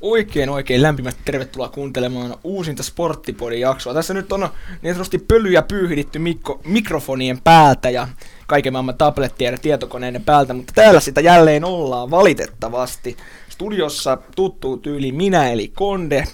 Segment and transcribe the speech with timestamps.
[0.00, 3.94] Oikein oikein lämpimästi tervetuloa kuuntelemaan uusinta Sporttipodin jaksoa.
[3.94, 4.48] Tässä nyt on
[4.82, 8.08] niin sanotusti pölyjä pyyhiditty mikko, mikrofonien päältä ja
[8.46, 13.16] kaiken maailman tablettien ja tietokoneiden päältä, mutta täällä sitä jälleen ollaan valitettavasti.
[13.48, 16.24] Studiossa tuttu tyyli minä eli Konde,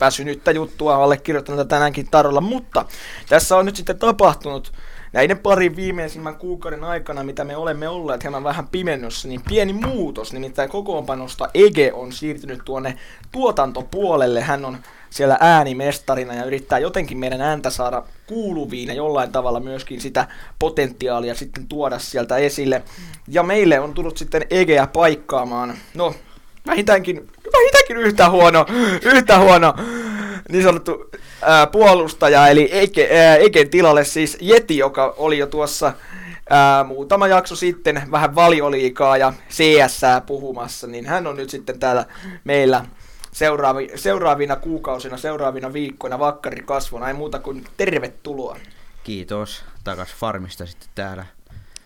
[0.00, 2.84] väsynyttä juttua allekirjoittanut tänäänkin tarolla, mutta
[3.28, 4.72] tässä on nyt sitten tapahtunut
[5.12, 10.32] näiden parin viimeisimmän kuukauden aikana, mitä me olemme olleet hieman vähän pimennossa, niin pieni muutos,
[10.32, 12.96] nimittäin kokoonpanosta Ege on siirtynyt tuonne
[13.32, 14.40] tuotantopuolelle.
[14.40, 14.78] Hän on
[15.10, 20.28] siellä äänimestarina ja yrittää jotenkin meidän ääntä saada kuuluviin ja jollain tavalla myöskin sitä
[20.58, 22.82] potentiaalia sitten tuoda sieltä esille.
[23.28, 26.14] Ja meille on tullut sitten Egeä paikkaamaan, no
[26.66, 28.66] vähintäänkin, vähintäänkin yhtä huono,
[29.02, 29.74] yhtä huono
[30.48, 31.10] niin sanottu
[31.42, 35.92] ää, puolustaja, eli Eke, ää, Eken tilalle siis Jeti, joka oli jo tuossa
[36.50, 42.04] ää, muutama jakso sitten vähän valioliikaa ja CS puhumassa, niin hän on nyt sitten täällä
[42.44, 42.84] meillä
[43.32, 48.56] seuraavi, seuraavina kuukausina, seuraavina viikkoina vakkari kasvona, ei muuta kuin tervetuloa.
[49.04, 51.24] Kiitos, takas farmista sitten täällä.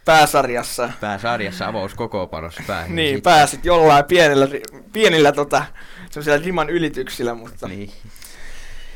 [0.05, 0.91] Pääsarjassa.
[1.01, 2.97] Pääsarjassa avauskokoopanossa pääsin.
[2.97, 3.33] niin, sitten.
[3.33, 4.49] pääsit jollain pienellä,
[4.93, 5.65] pienillä tota,
[6.45, 7.69] riman ylityksillä, mutta...
[7.69, 7.93] Niin.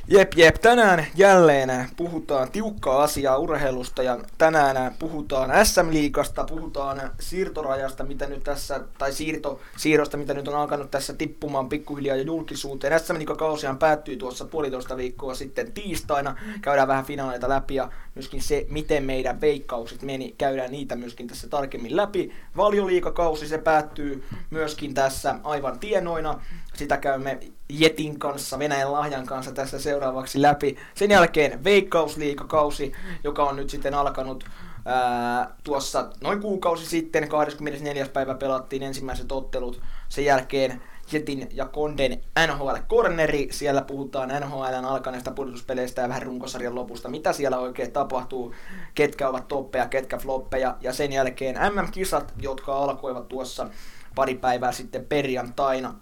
[0.08, 0.54] Jep, jep.
[0.54, 8.80] Tänään jälleen puhutaan tiukkaa asiaa urheilusta ja tänään puhutaan SM-liigasta, puhutaan siirtorajasta, mitä nyt tässä,
[8.98, 13.00] tai siirto, siirrosta, mitä nyt on alkanut tässä tippumaan pikkuhiljaa jo julkisuuteen.
[13.00, 16.36] sm kausihan päättyi tuossa puolitoista viikkoa sitten tiistaina.
[16.62, 21.48] Käydään vähän finaaleita läpi ja myöskin se, miten meidän veikkaukset meni, käydään niitä myöskin tässä
[21.48, 22.32] tarkemmin läpi.
[22.56, 26.40] Valioliikakausi se päättyy myöskin tässä aivan tienoina.
[26.74, 30.76] Sitä käymme Jetin kanssa, Venäjän lahjan kanssa tässä seuraavaksi läpi.
[30.94, 32.92] Sen jälkeen Veikkausliikakausi,
[33.24, 34.44] joka on nyt sitten alkanut
[34.84, 38.06] ää, tuossa noin kuukausi sitten, 24.
[38.08, 39.80] päivä pelattiin ensimmäiset ottelut.
[40.08, 43.48] Sen jälkeen Jetin ja Konden NHL Corneri.
[43.50, 47.08] Siellä puhutaan NHLn alkaneista pudotuspeleistä ja vähän runkosarjan lopusta.
[47.08, 48.54] Mitä siellä oikein tapahtuu,
[48.94, 50.76] ketkä ovat toppeja, ketkä floppeja.
[50.80, 53.68] Ja sen jälkeen MM-kisat, jotka alkoivat tuossa
[54.14, 55.94] pari päivää sitten perjantaina.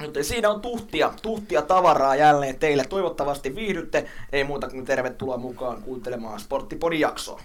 [0.00, 2.84] Joten siinä on tuhtia, tuhtia tavaraa jälleen teille.
[2.84, 4.06] Toivottavasti viihdytte.
[4.32, 7.40] Ei muuta kuin tervetuloa mukaan kuuntelemaan Sporttipodin jaksoa.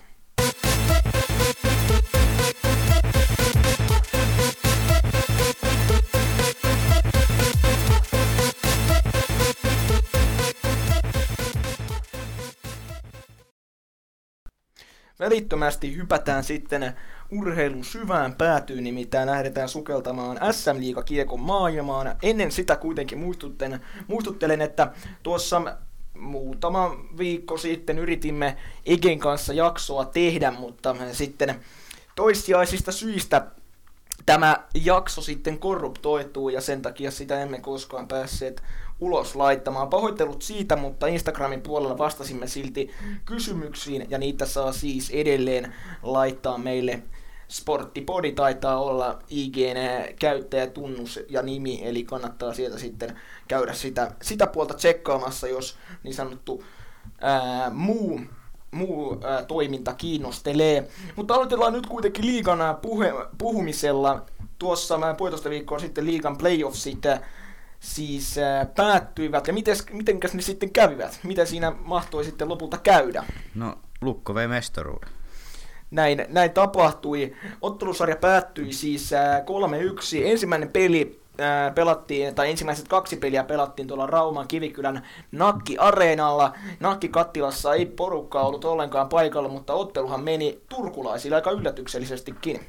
[15.20, 16.94] Välittömästi hypätään sitten
[17.32, 22.16] urheilun syvään päätyyn, nimittäin lähdetään sukeltamaan SM kiekon maailmaan.
[22.22, 24.92] Ennen sitä kuitenkin muistuttelen, muistuttelen että
[25.24, 25.78] tuossa
[26.18, 31.56] muutama viikko sitten yritimme Egen kanssa jaksoa tehdä, mutta sitten
[32.16, 33.48] toissijaisista syistä
[34.26, 38.64] tämä jakso sitten korruptoituu ja sen takia sitä emme koskaan päässeet
[39.00, 39.90] ulos laittamaan.
[39.90, 42.92] Pahoittelut siitä, mutta Instagramin puolella vastasimme silti
[43.26, 45.74] kysymyksiin ja niitä saa siis edelleen
[46.04, 47.04] laittaa meille
[47.48, 49.78] Sporttipodi taitaa olla IGN
[50.20, 56.64] käyttäjätunnus ja nimi, eli kannattaa sieltä sitten käydä sitä, sitä puolta tsekkaamassa, jos niin sanottu
[57.22, 58.20] ää, muu
[58.72, 60.88] muu ää, toiminta kiinnostelee.
[61.16, 64.26] Mutta aloitellaan nyt kuitenkin liigan puhe, puhumisella.
[64.60, 67.02] Tuossa mä puolitoista viikkoa sitten liigan playoffsit
[67.80, 71.20] siis ää, päättyivät, ja mites, mitenkäs ne sitten kävivät?
[71.24, 73.24] Mitä siinä mahtoi sitten lopulta käydä?
[73.56, 75.10] No, Lukko vei mestaruuden.
[75.92, 77.36] Näin, näin tapahtui.
[77.62, 79.44] Ottelusarja päättyi siis ää, 3-1.
[80.26, 81.26] Ensimmäinen peli
[81.76, 86.54] pelattiin, tai ensimmäiset kaksi peliä pelattiin tuolla Rauman Kivikylän Nakki-areenalla.
[86.80, 92.60] Nakki-kattilassa ei porukkaa ollut ollenkaan paikalla, mutta otteluhan meni turkulaisille aika yllätyksellisestikin.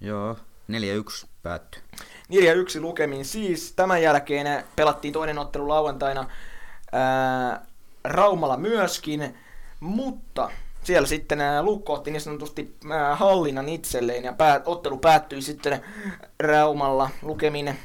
[0.00, 0.36] Joo,
[0.72, 1.82] 4-1 päättyi.
[2.32, 3.72] 4-1 lukemin siis.
[3.72, 6.28] Tämän jälkeen pelattiin toinen ottelu lauantaina
[6.92, 7.66] ää,
[8.04, 9.38] Raumalla myöskin,
[9.80, 10.50] mutta
[10.82, 12.76] siellä sitten Lukko otti niin sanotusti
[13.14, 15.80] hallinnan itselleen ja pää, ottelu päättyi sitten
[16.40, 17.78] Raumalla lukemin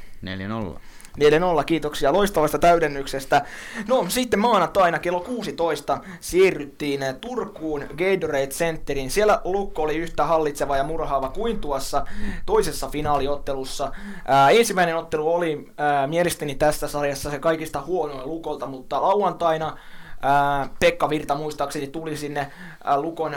[0.74, 0.80] 4-0.
[1.18, 3.42] 4-0, kiitoksia loistavasta täydennyksestä.
[3.88, 9.10] No sitten maanantaina kello 16 siirryttiin Turkuun Gatorade Centeriin.
[9.10, 12.04] Siellä Lukko oli yhtä hallitseva ja murhaava kuin tuossa
[12.46, 13.92] toisessa finaaliottelussa.
[14.24, 19.78] Ää, ensimmäinen ottelu oli ää, mielestäni tässä sarjassa se kaikista huonoin Lukolta, mutta lauantaina
[20.22, 22.50] ää, Pekka Virta muistaakseni tuli sinne
[22.84, 23.36] ää, Lukon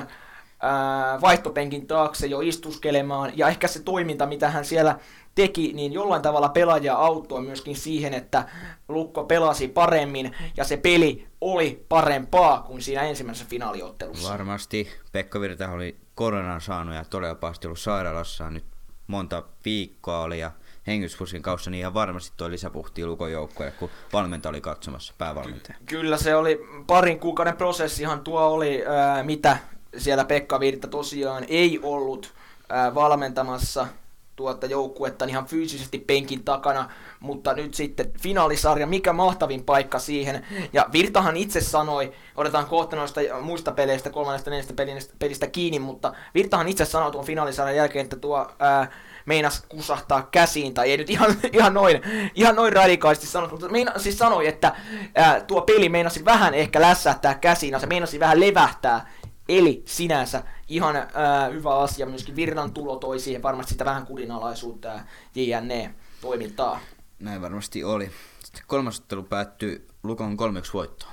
[1.22, 5.00] vaihtopenkin taakse jo istuskelemaan, ja ehkä se toiminta, mitä hän siellä
[5.36, 8.46] teki, niin jollain tavalla pelaaja auttoi myöskin siihen, että
[8.88, 14.30] Lukko pelasi paremmin ja se peli oli parempaa kuin siinä ensimmäisessä finaaliottelussa.
[14.30, 18.66] Varmasti Pekka Virta oli koronan saanut ja todella pahasti ollut sairaalassa nyt
[19.08, 20.52] monta viikkoa oli ja
[20.88, 25.78] hengityspuskin kaussa, niin ihan varmasti toi lisäpuhti Lukon joukkoja, kun valmentaja oli katsomassa, päävalmentaja.
[25.80, 29.58] Ky- kyllä se oli parin kuukauden prosessihan tuo oli, ää, mitä
[29.98, 32.34] siellä Pekka Virta tosiaan ei ollut
[32.70, 33.88] ää, valmentamassa
[34.36, 36.90] tuota joukkuetta ihan fyysisesti penkin takana,
[37.20, 40.46] mutta nyt sitten finaalisarja, mikä mahtavin paikka siihen.
[40.74, 46.14] Ja Virtahan itse sanoi, otetaan kohta noista muista peleistä, kolmannesta neljästä pelistä, pelistä kiinni, mutta
[46.36, 48.92] Virtahan itse sanoi tuon finaalisarjan jälkeen, että tuo ää,
[49.26, 52.02] meinas kusahtaa käsiin, tai ei nyt ihan, ihan noin,
[52.36, 54.76] ihan noin radikaalisti sanonut, mutta meina, siis sanoi, että
[55.16, 59.08] ää, tuo peli meinasi vähän ehkä lässähtää käsiin, se meinasi vähän levähtää,
[59.52, 64.88] Eli sinänsä ihan ää, hyvä asia, myöskin Virran tulo toi siihen varmasti sitä vähän kurinalaisuutta
[64.88, 65.02] ja
[65.36, 66.80] JNE toimintaa.
[67.20, 68.12] Näin varmasti oli.
[68.44, 71.12] Sitten kolmas ottelu päättyi Lukon kolmeksi voittoon.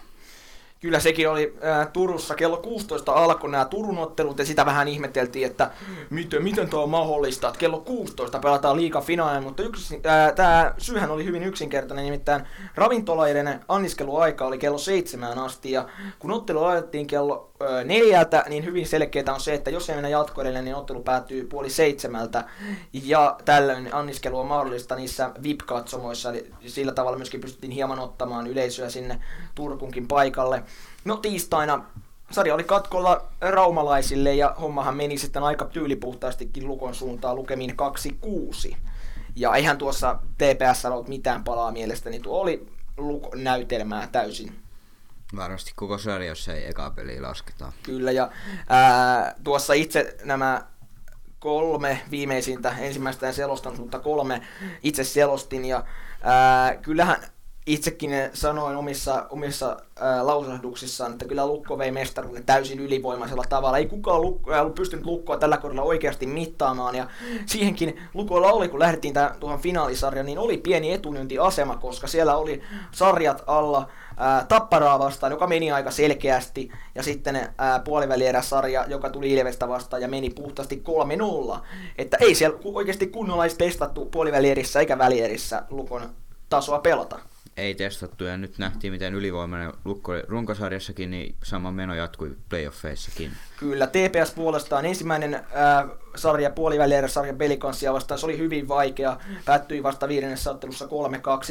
[0.81, 2.35] Kyllä sekin oli ää, Turussa.
[2.35, 5.71] Kello 16 alkoi nämä Turun ottelut ja sitä vähän ihmeteltiin, että
[6.11, 10.01] miten, miten tuo on mahdollista, että kello 16 pelataan liiga finaali, mutta yksi,
[10.37, 12.43] tämä syyhän oli hyvin yksinkertainen, nimittäin
[12.75, 15.89] ravintolaiden anniskeluaika oli kello 7 asti ja
[16.19, 17.48] kun ottelu laitettiin kello
[17.85, 21.71] neljältä, niin hyvin selkeää on se, että jos ei mennä jatkoedelle, niin ottelu päättyy puoli
[21.71, 22.45] seitsemältä
[22.93, 28.91] ja tällöin anniskelu on mahdollista niissä VIP-katsomoissa, eli sillä tavalla myöskin pystyttiin hieman ottamaan yleisöä
[28.91, 29.21] sinne
[29.55, 30.63] Turkunkin paikalle.
[31.05, 31.85] No tiistaina
[32.31, 37.75] sarja oli katkolla raumalaisille ja hommahan meni sitten aika tyylipuhtaastikin Lukon suuntaan lukemin
[38.71, 38.77] 2-6.
[39.37, 42.67] Ja eihän tuossa TPS ollut mitään palaa mielestäni, tuo oli
[42.97, 44.68] Lukon näytelmää täysin.
[45.37, 47.73] Varmasti koko sarja, jos ei eka peli lasketa.
[47.83, 48.31] Kyllä, ja
[48.69, 50.67] ää, tuossa itse nämä
[51.39, 54.43] kolme viimeisintä, ensimmäistä en selostanut, mutta kolme
[54.83, 55.85] itse selostin, ja
[56.23, 57.23] ää, kyllähän
[57.69, 63.79] itsekin sanoin omissa, omissa ää, lausahduksissaan, että kyllä Lukko vei mestaruuden täysin ylivoimaisella tavalla.
[63.79, 66.95] Ei kukaan lukko, ää, pystynyt Lukkoa tällä kaudella oikeasti mittaamaan.
[66.95, 67.07] Ja
[67.47, 72.63] siihenkin Lukolla oli, kun lähdettiin tähän, tuohon finaalisarjaan, niin oli pieni etunyntiasema, koska siellä oli
[72.93, 76.73] sarjat alla ää, Tapparaa vastaan, joka meni aika selkeästi.
[76.95, 80.83] Ja sitten ää, puolivälieräsarja, joka tuli Ilvestä vastaan ja meni puhtaasti
[81.55, 81.59] 3-0.
[81.99, 86.03] Että ei siellä oikeasti kunnolla edes testattu puolivälierissä eikä välierissä Lukon
[86.49, 87.19] tasoa pelata
[87.59, 93.33] ei testattu ja nyt nähtiin miten ylivoimainen lukko oli runkosarjassakin, niin sama meno jatkui playoffeissakin.
[93.57, 95.43] Kyllä, TPS puolestaan ensimmäinen äh,
[96.17, 96.51] sarja,
[97.07, 100.89] sarja pelikanssia vastaan, se oli hyvin vaikea, päättyi vasta viidennessä ottelussa 3-2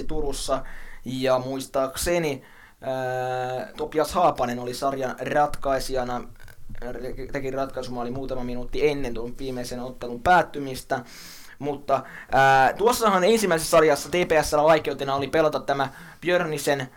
[0.08, 0.64] Turussa
[1.06, 2.44] ja muistaakseni
[2.84, 6.24] äh, Topias Haapanen oli sarjan ratkaisijana,
[7.32, 11.04] teki ratkaisumaali muutama minuutti ennen tuon viimeisen ottelun päättymistä.
[11.60, 15.90] Mutta ää, tuossahan ensimmäisessä sarjassa TPSllä vaikeutena oli pelata tämä
[16.22, 16.90] Björnisen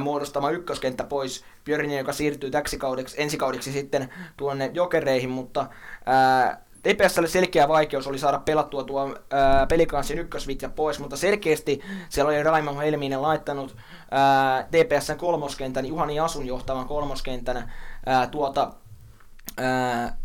[0.00, 1.44] muodostama ykköskenttä pois.
[1.64, 5.66] Björninen, joka siirtyy täksi kaudeksi, ensi kaudeksi sitten tuonne jokereihin, mutta
[6.06, 9.14] ää, TPSlle selkeä vaikeus oli saada pelattua tuo
[9.68, 13.76] pelikanssin ykkösvitja pois, mutta selkeästi siellä oli Raimo Helminen laittanut
[14.10, 17.72] ää, TPSn kolmoskentän, Juhani Asun johtavan kolmoskentän
[18.06, 18.72] ää, tuota
[19.58, 20.16] ää,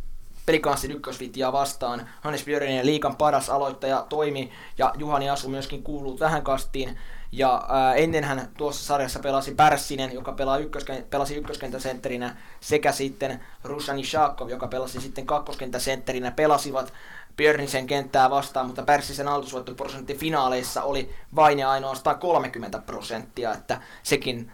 [0.50, 2.10] pelikanssin ykkösvitjaa vastaan.
[2.22, 6.98] Hannes Björninen liikan paras aloittaja toimi ja Juhani Asu myöskin kuuluu tähän kastiin.
[7.31, 13.40] Ja ää, ennen hän tuossa sarjassa pelasi Pärssinen, joka pelaa ykkösken, pelasi ykköskentäsentterinä, sekä sitten
[13.63, 16.94] Rushani Shakov, joka pelasi sitten kakkoskentäsentterinä, pelasivat
[17.38, 24.52] Björnisen kenttää vastaan, mutta Pärssisen aloitusvoittoprosentti finaaleissa oli vain ja ainoastaan 30 prosenttia, että sekin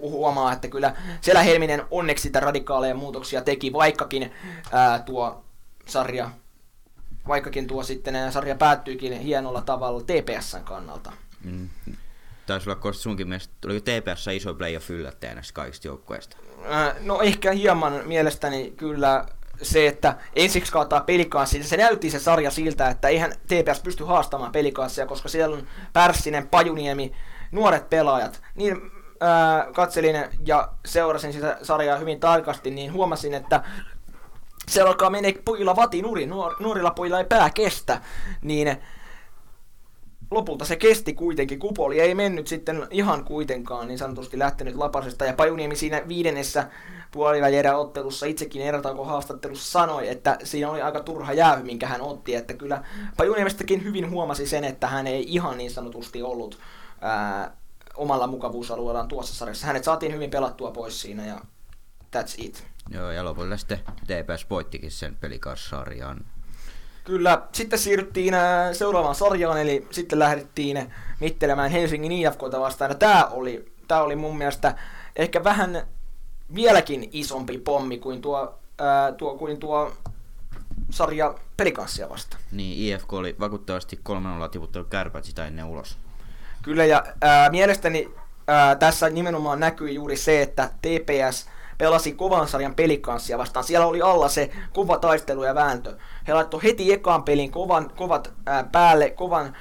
[0.00, 4.32] huomaa, että kyllä siellä Helminen onneksi sitä radikaaleja muutoksia teki, vaikkakin
[4.72, 5.44] ää, tuo
[5.86, 6.30] sarja,
[7.28, 11.12] vaikkakin tuo sitten sarja päättyykin hienolla tavalla TPSn kannalta.
[11.44, 11.68] Mm.
[12.46, 16.36] Taisi olla koska sunkin mielestä, oliko TPS iso playoff yllättäjä näistä kaikista joukkueista?
[17.00, 19.26] no ehkä hieman mielestäni kyllä
[19.62, 24.52] se, että ensiksi kaataa pelikanssi, se näytti se sarja siltä, että eihän TPS pysty haastamaan
[24.52, 27.12] pelikanssia, koska siellä on Pärssinen, Pajuniemi,
[27.52, 33.62] nuoret pelaajat, niin ää, katselin ja seurasin sitä sarjaa hyvin tarkasti, niin huomasin, että
[34.68, 38.00] se alkaa mennä pojilla vatinuri, nuor, nuorilla pojilla ei pää kestä,
[38.42, 38.76] niin
[40.30, 45.32] lopulta se kesti kuitenkin, kupoli ei mennyt sitten ihan kuitenkaan niin sanotusti lähtenyt lapasesta, ja
[45.32, 46.66] Pajuniemi siinä viidennessä
[47.10, 48.62] puolivälierä ottelussa itsekin
[49.04, 52.82] haastattelussa sanoi, että siinä oli aika turha jäähy, minkä hän otti, että kyllä
[53.16, 56.58] Pajuniemestäkin hyvin huomasi sen, että hän ei ihan niin sanotusti ollut
[57.00, 57.52] ää,
[57.96, 59.66] omalla mukavuusalueellaan tuossa sarjassa.
[59.66, 61.40] Hänet saatiin hyvin pelattua pois siinä ja
[62.16, 62.66] that's it.
[62.90, 66.24] Joo, ja lopulta sitten TPS voittikin sen pelikassarjaan.
[67.04, 72.90] Kyllä, sitten siirryttiin äh, seuraavaan sarjaan, eli sitten lähdettiin mittelemään Helsingin IFKta vastaan.
[72.90, 74.74] Ja tämä oli, tää oli mun mielestä
[75.16, 75.86] ehkä vähän
[76.54, 79.92] vieläkin isompi pommi kuin tuo, ää, äh, tuo, kuin tuo
[80.90, 82.36] sarja pelikanssia vasta.
[82.52, 84.00] Niin, IFK oli vakuuttavasti
[84.44, 85.98] 3-0 tiputtanut kärpät sitä ennen ulos.
[86.66, 88.10] Kyllä, ja ää, mielestäni
[88.46, 93.64] ää, tässä nimenomaan näkyy juuri se, että TPS pelasi kovan sarjan pelikanssia vastaan.
[93.64, 95.96] Siellä oli alla se kova taistelu ja vääntö.
[96.28, 99.56] He laittoi heti ekaan pelin kovan, kovat ää, päälle, kovan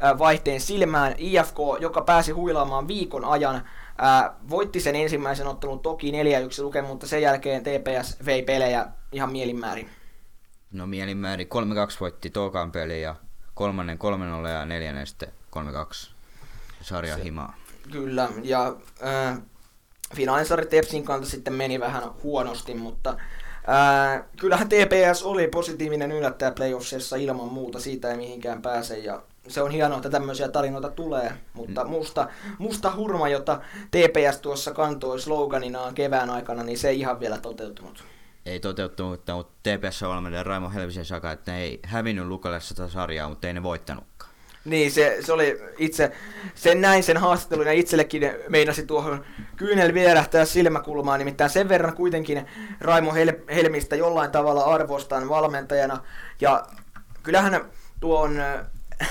[0.00, 1.14] ää, vaihteen silmään.
[1.18, 3.62] IFK, joka pääsi huilaamaan viikon ajan,
[3.98, 6.14] ää, voitti sen ensimmäisen ottelun toki 4-1
[6.62, 9.90] luke, mutta sen jälkeen TPS vei pelejä ihan mielinmäärin.
[10.72, 11.48] No mielinmäärin
[11.94, 13.14] 3-2 voitti tokan peli ja
[13.54, 13.98] kolmannen
[14.44, 16.15] 3-0 ja neljännen sitten 3-2
[16.86, 17.56] sarja himaa.
[17.92, 18.76] Kyllä, ja
[19.06, 19.38] äh,
[20.14, 23.16] finaalisarja Tepsin kanta sitten meni vähän huonosti, mutta
[23.66, 29.62] ää, kyllähän TPS oli positiivinen yllättäjä playoffsissa ilman muuta, siitä ei mihinkään pääse ja se
[29.62, 31.90] on hienoa, että tämmöisiä tarinoita tulee, mutta mm.
[31.90, 32.28] musta,
[32.58, 38.04] musta hurma, jota TPS tuossa kantoi sloganinaan kevään aikana, niin se ei ihan vielä toteutunut.
[38.46, 42.88] Ei toteutunut, mutta TPS on valmentaja Raimo Helvisen saka, että ne ei hävinnyt Lukalle sitä
[42.88, 44.15] sarjaa, mutta ei ne voittanutkaan.
[44.66, 46.12] Niin, se, se oli itse,
[46.54, 49.24] sen näin sen haastattelun ja itsellekin meinasi tuohon
[49.56, 52.46] kyynel vierähtää silmäkulmaan, nimittäin sen verran kuitenkin
[52.80, 56.02] Raimo Hel- Helmistä jollain tavalla arvostan valmentajana,
[56.40, 56.66] ja
[57.22, 57.64] kyllähän
[58.00, 58.42] tuo on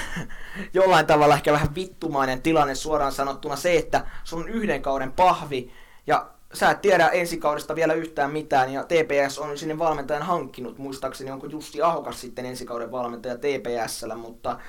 [0.73, 5.71] jollain tavalla ehkä vähän vittumainen tilanne suoraan sanottuna se, että sun yhden kauden pahvi,
[6.07, 10.77] ja sä et tiedä ensi kaudesta vielä yhtään mitään, ja TPS on sinne valmentajan hankkinut,
[10.77, 14.59] muistaakseni onko Jussi Ahokas sitten ensi kauden valmentaja TPSllä, mutta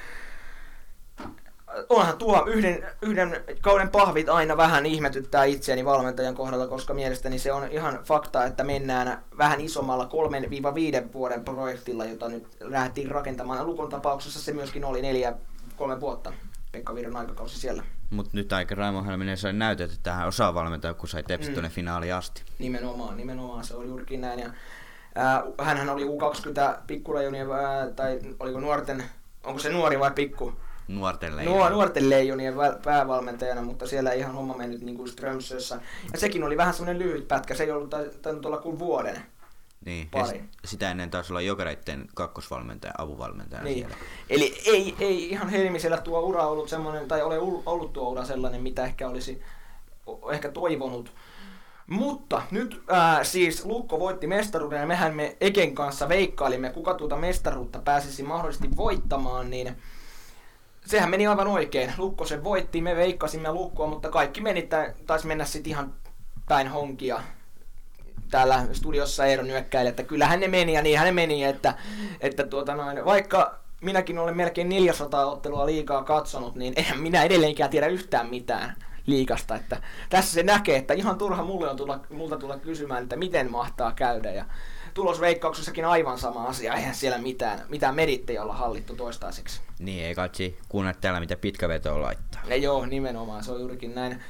[1.88, 7.52] onhan tuo yhden, yhden kauden pahvit aina vähän ihmetyttää itseäni valmentajan kohdalla, koska mielestäni se
[7.52, 10.08] on ihan fakta, että mennään vähän isommalla
[11.08, 13.66] 3-5 vuoden projektilla, jota nyt lähdettiin rakentamaan.
[13.66, 15.34] Lukon tapauksessa se myöskin oli neljä,
[15.76, 16.32] kolme vuotta.
[16.72, 17.82] Pekka Virran aikakausi siellä.
[18.10, 21.68] Mutta nyt aika Raimo Helminen sai näytöt, että tähän osaa valmentaa, kun sai tepsi mm.
[21.68, 22.42] finaaliin asti.
[22.58, 24.38] Nimenomaan, nimenomaan se on juurikin näin.
[24.38, 24.50] Ja,
[25.14, 27.46] ää, hänhän oli U20 pikkurajonien,
[27.96, 29.04] tai oliko nuorten,
[29.44, 30.52] onko se nuori vai pikku?
[30.88, 31.58] Nuorten leijonien.
[31.58, 35.80] Nuor, nuorten leijonien päävalmentajana, mutta siellä ei ihan homma mennyt niin kuin Strömsössä.
[36.12, 39.22] Ja sekin oli vähän semmoinen lyhyt pätkä, se ei ollut tainnut olla kuin vuoden.
[39.84, 40.44] Niin, pari.
[40.64, 43.78] sitä ennen taisi olla jokereitten kakkosvalmentaja, avuvalmentaja niin.
[43.78, 43.96] siellä.
[44.30, 48.62] Eli ei, ei ihan Helmisellä tuo ura ollut semmoinen, tai ole ollut tuo ura sellainen,
[48.62, 49.42] mitä ehkä olisi
[50.32, 51.12] ehkä toivonut.
[51.86, 57.16] Mutta nyt ää, siis Lukko voitti mestaruuden ja mehän me Eken kanssa veikkailimme, kuka tuota
[57.16, 59.76] mestaruutta pääsisi mahdollisesti voittamaan, niin
[60.86, 61.92] sehän meni aivan oikein.
[61.98, 64.68] Lukko sen voitti, me veikkasimme Lukkoa, mutta kaikki meni,
[65.06, 65.94] taisi mennä sitten ihan
[66.48, 67.20] päin honkia.
[68.30, 71.74] Täällä studiossa Eero nyökkäili, että kyllähän ne meni ja niin ne meni, että,
[72.20, 77.70] että tuota noin, vaikka minäkin olen melkein 400 ottelua liikaa katsonut, niin eihän minä edelleenkään
[77.70, 78.74] tiedä yhtään mitään
[79.06, 79.54] liikasta.
[79.54, 83.50] Että tässä se näkee, että ihan turha mulle on tulla, multa tulla kysymään, että miten
[83.50, 84.32] mahtaa käydä.
[84.32, 84.44] Ja
[84.96, 89.60] tulosveikkauksessakin aivan sama asia, eihän siellä mitään, mitään merittejä olla hallittu toistaiseksi.
[89.78, 92.42] Niin, ei katsi kuunnella täällä, mitä pitkä veto laittaa.
[92.48, 94.22] Ei joo, nimenomaan, se on juurikin näin.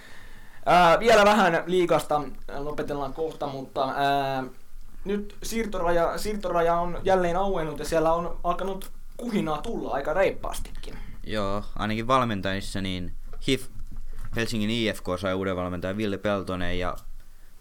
[0.67, 2.23] Ää, vielä vähän liikasta
[2.59, 4.45] lopetellaan kohta, mutta ää,
[5.05, 10.95] nyt siirtoraja, siirtoraja on jälleen auennut ja siellä on alkanut kuhinaa tulla aika reippaastikin.
[11.27, 13.13] Joo, ainakin valmentajissa niin
[13.47, 13.67] HIF
[14.37, 16.97] Helsingin IFK sai uuden valmentajan Ville Peltonen ja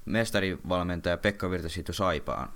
[0.05, 2.49] mestarivalmentaja Pekka Virta Saipaan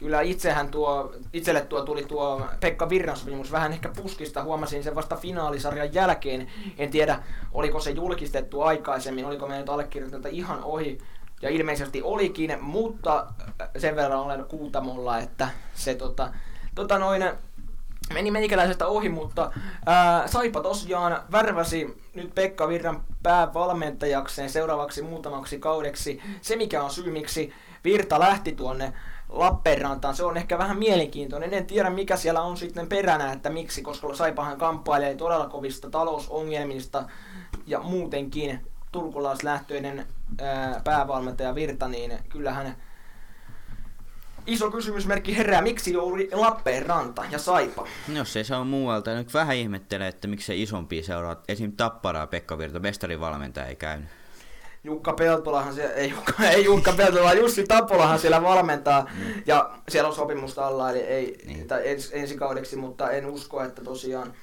[0.00, 4.94] kyllä itsehän tuo, itselle tuo tuli tuo Pekka Virran sopimus vähän ehkä puskista, huomasin sen
[4.94, 6.48] vasta finaalisarjan jälkeen.
[6.78, 10.98] En tiedä, oliko se julkistettu aikaisemmin, oliko me nyt allekirjoitettu ihan ohi,
[11.42, 13.26] ja ilmeisesti olikin, mutta
[13.78, 16.32] sen verran olen kuutamolla, että se tota,
[16.74, 17.24] tota noin,
[18.14, 19.52] meni meikäläisestä ohi, mutta
[19.86, 26.22] ää, Saipa tosiaan värväsi nyt Pekka Virran päävalmentajakseen seuraavaksi muutamaksi kaudeksi.
[26.40, 27.52] Se mikä on syy, miksi
[27.84, 28.92] Virta lähti tuonne
[29.30, 30.16] Lappeenrantaan.
[30.16, 31.54] Se on ehkä vähän mielenkiintoinen.
[31.54, 37.04] En tiedä mikä siellä on sitten peränä, että miksi, koska Saipahan kamppailee todella kovista talousongelmista
[37.66, 38.60] ja muutenkin
[38.92, 40.06] turkulaislähtöinen
[40.40, 42.76] ää, päävalmentaja Virta, niin kyllähän
[44.46, 47.86] iso kysymysmerkki herää, miksi juuri Lappeenranta ja Saipa?
[48.12, 51.72] Jos ei saa muualta, nyt vähän ihmettelee, että miksi se isompi seuraa, esim.
[51.72, 54.08] Tapparaa Pekka Virta, mestarivalmentaja ei käynyt.
[54.84, 59.42] Jukka Peltolahan se, ei Jukka, ei Jukka Peltola, Jussi Tapolahan siellä valmentaa mm.
[59.46, 61.68] ja siellä on sopimusta alla, eli ei, niin.
[61.68, 64.34] tai ens, ensi kaudeksi, mutta en usko, että tosiaan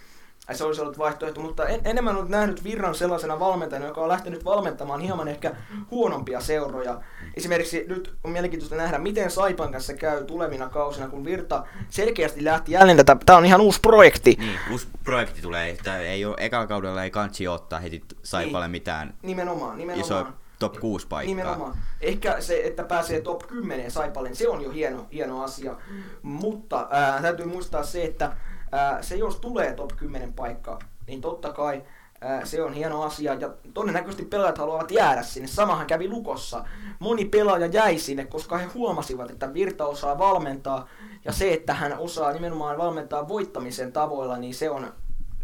[0.56, 4.46] se olisi ollut vaihtoehto, mutta en, enemmän olen nähnyt Virran sellaisena valmentajana, joka on lähtenyt
[4.46, 5.56] valmentamaan hieman ehkä
[5.92, 7.02] huonompia seuroja.
[7.36, 12.72] Esimerkiksi nyt on mielenkiintoista nähdä, miten Saipan kanssa käy tulevina kausina, kun Virta selkeästi lähti
[12.72, 14.36] jälleen tätä, tämä on ihan uusi projekti.
[14.40, 18.72] Niin, uusi projekti tulee, että ei ole, ekalla kaudella ei kansi ottaa heti Saipalle niin,
[18.72, 20.06] mitään nimenomaan, nimenomaan.
[20.06, 20.28] Iso
[20.60, 21.36] top 6 paikkaa.
[21.36, 21.78] Nimenomaan.
[22.02, 25.76] Ehkä se, että pääsee top 10 Saipalle, se on jo hieno, hieno asia.
[26.22, 28.38] Mutta ää, täytyy muistaa se, että
[28.72, 31.84] ää, se jos tulee top 10 paikka, niin totta kai
[32.22, 35.48] ää, se on hieno asia ja todennäköisesti pelaajat haluavat jäädä sinne.
[35.48, 36.64] Samahan kävi Lukossa.
[37.00, 40.88] Moni pelaaja jäi sinne, koska he huomasivat, että Virta osaa valmentaa
[41.26, 44.94] ja se, että hän osaa nimenomaan valmentaa voittamisen tavoilla, niin se on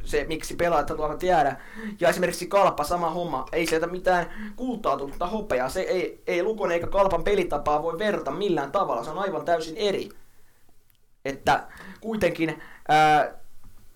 [0.03, 1.57] se, miksi pelaajat haluavat jäädä.
[1.99, 3.45] Ja esimerkiksi Kalpa, sama homma.
[3.51, 5.69] Ei sieltä mitään kultaa tullut mutta hopeaa.
[5.69, 9.03] Se ei, ei Lukon eikä Kalpan pelitapaa voi verrata millään tavalla.
[9.03, 10.09] Se on aivan täysin eri.
[11.25, 11.67] Että
[12.01, 13.33] kuitenkin ää,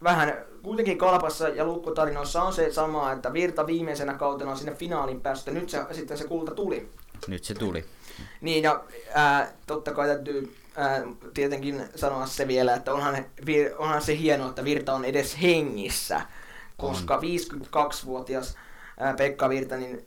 [0.03, 5.22] vähän kuitenkin Kalpassa ja Lukkotarinoissa on se sama, että Virta viimeisenä kautena on sinne finaalin
[5.22, 5.51] päästä.
[5.51, 6.89] Nyt se, sitten se kulta tuli.
[7.27, 7.86] Nyt se tuli.
[8.41, 11.01] Niin ja ää, totta kai täytyy ää,
[11.34, 16.22] tietenkin sanoa se vielä, että onhan, vir, onhan se hienoa, että Virta on edes hengissä,
[16.77, 17.24] koska on.
[17.24, 18.56] 52-vuotias
[19.00, 20.06] ää, Pekka Virta niin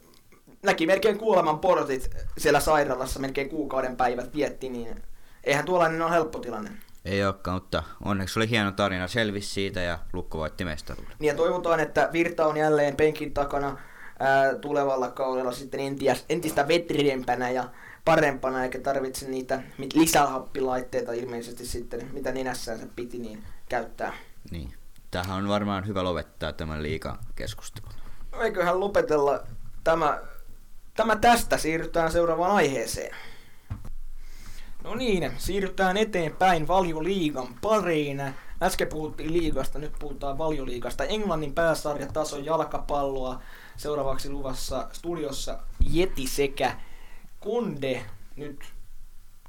[0.63, 5.03] näki melkein kuoleman portit siellä sairaalassa, melkein kuukauden päivät vietti, niin
[5.43, 6.71] eihän tuollainen ole helppo tilanne.
[7.05, 11.13] Ei olekaan, mutta onneksi oli hieno tarina, selvisi siitä ja Lukko voitti mestaruuden.
[11.19, 13.77] Niin ja toivotaan, että Virta on jälleen penkin takana
[14.19, 15.79] ää, tulevalla kaudella sitten
[16.29, 17.63] entistä vetriempänä ja
[18.05, 19.61] parempana, eikä tarvitse niitä
[19.93, 24.13] lisähappilaitteita ilmeisesti sitten, mitä nenässään se piti, niin käyttää.
[24.51, 24.73] Niin.
[25.11, 27.91] Tähän on varmaan hyvä lopettaa tämän liikan keskustelun.
[28.41, 29.43] Eiköhän lopetella
[29.83, 30.19] tämä,
[30.93, 33.15] tämä tästä, siirrytään seuraavaan aiheeseen.
[34.83, 38.21] No niin, siirrytään eteenpäin valioliigan pariin.
[38.63, 41.03] Äsken puhuttiin liigasta, nyt puhutaan valioliigasta.
[41.03, 43.41] Englannin pääsarjatason jalkapalloa.
[43.77, 45.59] Seuraavaksi luvassa studiossa
[45.91, 46.77] Jeti sekä
[47.39, 48.59] Konde nyt,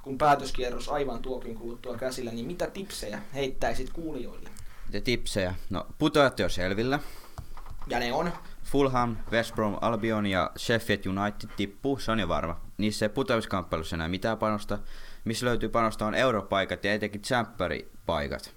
[0.03, 4.51] kun päätöskierros aivan tuokin kuluttua käsillä, niin mitä tipsejä heittäisit kuulijoille?
[4.87, 5.55] Mitä tipsejä?
[5.71, 6.99] No, putoajat jo selvillä.
[7.87, 8.33] Ja ne on?
[8.65, 12.61] Fulham, West Brom, Albion ja Sheffield United tippuu, se on jo varma.
[12.79, 14.79] Niissä ei putoamiskamppailussa enää mitään panosta.
[15.25, 17.23] Missä löytyy panosta on europaikat ja etenkin
[18.07, 18.55] paikat.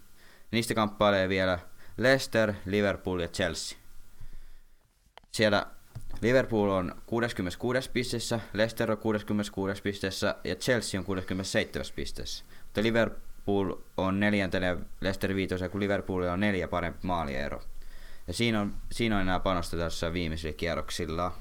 [0.51, 1.59] Niistä kamppailee vielä
[1.97, 3.77] Leicester, Liverpool ja Chelsea.
[5.31, 5.65] Siellä
[6.21, 12.45] Liverpool on 66 pisteessä, Leicester on 66 pisteessä ja Chelsea on 67 pisteessä.
[12.63, 17.61] Mutta Liverpool on neljäntenä ja Leicester viitosen, kun Liverpool on neljä parempi maaliero.
[18.27, 21.31] Ja siinä on, siinä on enää panosta tässä viimeisillä kierroksilla.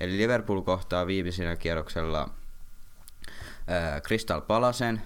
[0.00, 2.30] Eli Liverpool kohtaa viimeisellä kierroksella
[3.66, 5.02] ää, Crystal Palasen,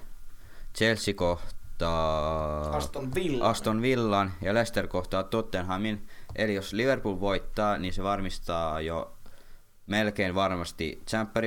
[0.76, 3.50] Chelsea kohtaa Aston Villan.
[3.50, 6.08] Aston Villan ja Leicester kohtaa Tottenhamin.
[6.36, 9.16] Eli jos Liverpool voittaa, niin se varmistaa jo
[9.86, 11.02] melkein varmasti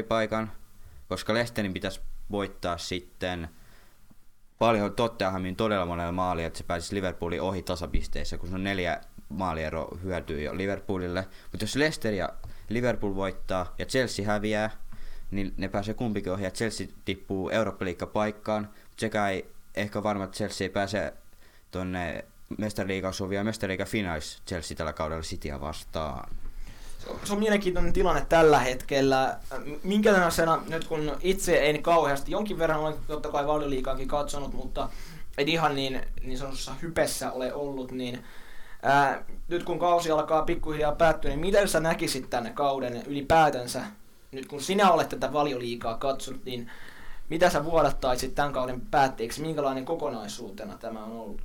[0.08, 0.52] paikan,
[1.10, 3.50] koska Leicesterin pitäisi voittaa sitten
[4.60, 9.02] paljon Tottenhamin todella monella maalia, että se pääsisi Liverpoolin ohi tasapisteissä, kun se on neljä
[9.30, 11.28] maaliero hyötyy jo Liverpoolille.
[11.52, 12.30] Mutta jos Leicester ja
[12.70, 14.70] Liverpool voittaa ja Chelsea häviää,
[15.36, 18.70] niin ne pääsee kumpikin ohi ja Chelsea tippuu eurooppa paikkaan.
[18.98, 21.14] Sekä ei ehkä varma, että Chelsea ei pääse
[21.72, 22.26] tuonne
[22.58, 26.30] Mestariliiga osuu vielä Mestariliiga finaalis Chelsea tällä kaudella Cityä vastaan.
[27.24, 29.38] Se on mielenkiintoinen tilanne tällä hetkellä.
[29.84, 34.90] Minkälaisena, nyt kun itse en kauheasti, jonkin verran olen totta kai valioliikaakin katsonut, mutta
[35.38, 38.24] en ihan niin, niin sanotussa hypessä ole ollut, niin
[38.84, 43.84] ää, nyt kun kausi alkaa pikkuhiljaa päättyä, niin miten sä näkisit tänne kauden ylipäätänsä,
[44.34, 46.72] nyt kun sinä olet tätä valioliikaa katsonut, niin
[47.30, 51.42] mitä sä vuodattaisit tämän kauden päätteeksi, minkälainen kokonaisuutena tämä on ollut?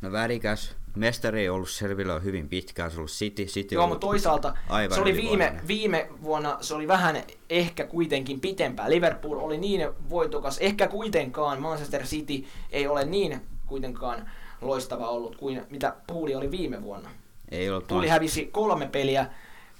[0.00, 0.76] No värikäs.
[0.96, 3.44] Mestari ei ollut selvillä hyvin pitkään, se on ollut City.
[3.44, 8.40] City Joo, mutta toisaalta aivan se oli viime, viime vuonna, se oli vähän ehkä kuitenkin
[8.40, 8.90] pitempää.
[8.90, 15.62] Liverpool oli niin voitokas, ehkä kuitenkaan Manchester City ei ole niin kuitenkaan loistava ollut kuin
[15.70, 17.10] mitä Puuli oli viime vuonna.
[17.50, 19.26] Ei ollut Puuli hävisi kolme peliä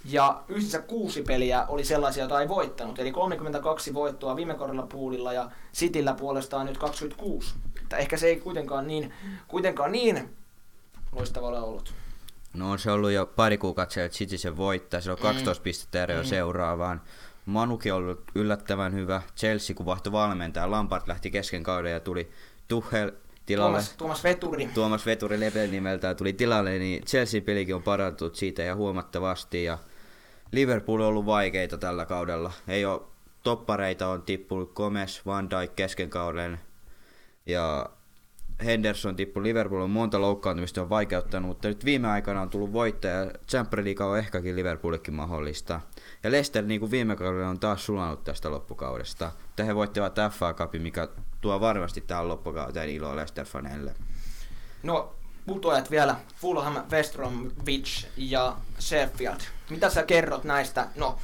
[0.05, 2.99] ja yhteensä kuusi peliä oli sellaisia, joita ei voittanut.
[2.99, 7.55] Eli 32 voittoa viime kaudella Puulilla ja Cityllä puolestaan nyt 26.
[7.83, 9.13] Että ehkä se ei kuitenkaan niin,
[9.49, 10.37] kuitenkaan niin
[11.13, 11.95] loistava ole ollut.
[12.55, 15.01] No on se ollut jo pari kuukautta että City se voittaa.
[15.01, 15.65] Se on 12 mm.
[15.65, 16.25] pistettä eri mm.
[16.25, 17.03] seuraavaan.
[17.47, 19.23] Manukin on ollut yllättävän hyvä.
[19.37, 20.71] Chelsea kun vaihtoi valmentaja.
[20.71, 22.31] Lampard lähti kesken kauden ja tuli
[22.69, 23.13] Tuchel
[23.49, 23.79] tilalle.
[23.79, 24.67] Tuomas, Tuomas Veturi.
[24.75, 29.65] Tuomas Veturi Lepel nimeltään tuli tilalle, niin Chelsea pelikin on parantunut siitä ja huomattavasti.
[29.65, 29.79] Ja
[30.53, 32.53] Liverpool on ollut vaikeita tällä kaudella.
[32.69, 33.01] Ei ole
[33.43, 36.61] toppareita on tippunut Gomez, Van Dijk kesken kauden
[37.47, 37.91] ja
[38.65, 43.31] Henderson tippu Liverpool on monta loukkaantumista on vaikeuttanut, mutta nyt viime aikana on tullut voittaja.
[43.49, 45.81] Champions League on ehkäkin Liverpoolillekin mahdollista.
[46.25, 49.33] Ja Leicester niin kuin viime kaudella on taas sulanut tästä loppukaudesta.
[49.47, 51.09] Mutta he voittivat FA Cupin, mikä
[51.41, 53.91] tuo varmasti tähän loppukauteen iloa Leicester-faneille.
[54.83, 55.15] No,
[55.47, 59.41] putoajat vielä Fulham, West Bromwich ja Sheffield.
[59.71, 60.87] Mitä sä kerrot näistä?
[60.97, 61.19] No,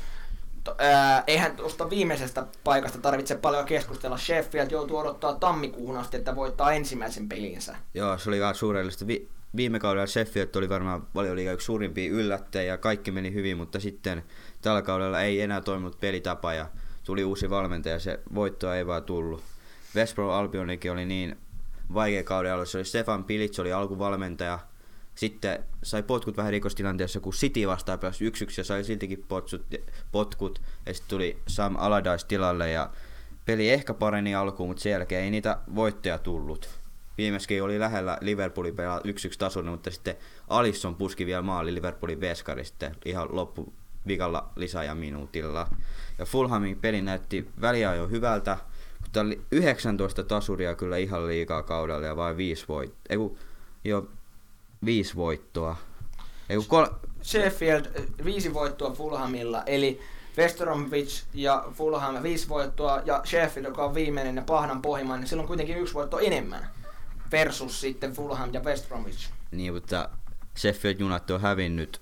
[0.79, 4.19] ää, eihän tuosta viimeisestä paikasta tarvitse paljon keskustella.
[4.19, 7.77] Sheffield joutuu odottaa tammikuuhun asti, että voittaa ensimmäisen pelinsä.
[7.95, 9.07] Joo, se oli vähän suurellista.
[9.07, 13.81] Vi- viime kaudella Sheffield oli varmaan valioliiga yksi suurimpia yllättäjiä ja kaikki meni hyvin, mutta
[13.81, 14.25] sitten
[14.63, 16.67] tällä kaudella ei enää toiminut pelitapa ja
[17.05, 19.43] tuli uusi valmentaja, se voittoa ei vaan tullut.
[19.97, 21.37] West Brom Albionikin oli niin
[21.95, 24.59] vaikea kauden alussa, se oli Stefan Pilic, oli alkuvalmentaja,
[25.15, 29.67] sitten sai potkut vähän rikostilanteessa, kun City vastaan pääsi yksi ja sai siltikin potsut,
[30.13, 30.63] potkut.
[30.87, 32.91] Ja sitten tuli Sam Allardyce tilalle ja
[33.45, 36.69] peli ehkä pareni alkuun, mutta sen jälkeen ei niitä voittoja tullut.
[37.19, 39.03] Viimeiskin oli lähellä Liverpoolin pelaa 1-1
[39.39, 40.17] tasoinen, mutta sitten
[40.49, 43.73] Alisson puski vielä maali Liverpoolin veskari sitten ihan loppu
[44.07, 45.69] vikalla lisäajan minuutilla.
[46.19, 48.59] Ja Fulhamin peli näytti väliä jo hyvältä,
[49.15, 53.03] mutta oli 19 tasuria kyllä ihan liikaa kaudella ja vain 5 voittoa.
[53.09, 53.39] Eiku,
[53.85, 54.09] jo
[54.85, 55.77] viisi voittoa.
[56.49, 56.87] Eiku kol-
[57.23, 57.87] Sheffield
[58.25, 60.01] viisi voittoa Fulhamilla, eli
[60.39, 65.47] Westeromwich ja Fulham viisi voittoa ja Sheffield, joka on viimeinen ja pahdan pohjimmainen, niin silloin
[65.49, 66.71] kuitenkin yksi voitto enemmän
[67.33, 69.31] versus sitten Fulham ja West Bromwich.
[69.51, 70.09] Niin, mutta
[70.59, 72.01] Sheffield United on hävinnyt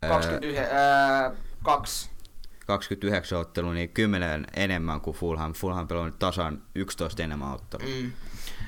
[0.00, 2.10] 29, ää, 2.
[2.68, 5.52] 29 ottelua, niin 10 enemmän kuin Fulham.
[5.52, 7.86] Fulham pelannut tasan 11 enemmän ottelua.
[7.86, 8.12] Mm.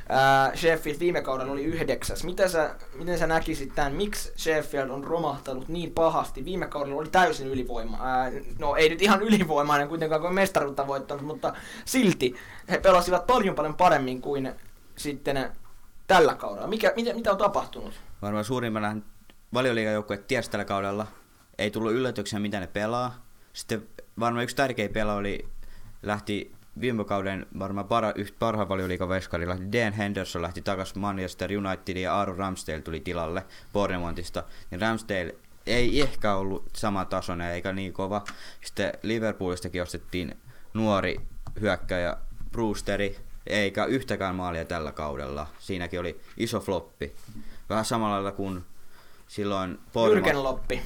[0.08, 2.24] Ää, Sheffield viime kaudella oli yhdeksäs.
[2.24, 6.44] Miten sä, miten sä näkisit tämän, miksi Sheffield on romahtanut niin pahasti?
[6.44, 7.98] Viime kaudella oli täysin ylivoima.
[8.00, 12.34] Ää, no ei nyt ihan ylivoimainen kuitenkaan kuin mestaruutta voittanut, mutta silti
[12.70, 14.52] he pelasivat paljon paljon paremmin kuin
[14.96, 15.50] sitten
[16.06, 16.66] tällä kaudella.
[16.66, 17.94] Mikä, mitä, mitä on tapahtunut?
[18.22, 18.96] Varmaan suurimmalla
[19.54, 21.06] valioliigajoukkue tiesi tällä kaudella.
[21.58, 23.29] Ei tullut yllätyksenä, mitä ne pelaa.
[23.52, 23.88] Sitten
[24.20, 25.48] varmaan yksi tärkeä pela oli,
[26.02, 32.02] lähti viime kauden varmaan para, yhtä parhaan valioliikaveskari lähti Dan Henderson lähti takaisin Manchester Unitedin
[32.02, 34.44] ja Aaron Ramsdale tuli tilalle Bournemouthista.
[34.70, 35.34] Niin Ramsdale
[35.66, 38.24] ei ehkä ollut sama tasoinen eikä niin kova.
[38.64, 40.36] Sitten Liverpoolistakin ostettiin
[40.74, 41.20] nuori
[41.60, 42.16] hyökkäjä
[42.52, 45.46] Brewsteri, eikä yhtäkään maalia tällä kaudella.
[45.58, 47.12] Siinäkin oli iso floppi.
[47.68, 48.64] Vähän samalla lailla kuin
[49.28, 50.82] silloin Bournemouth, Loppi.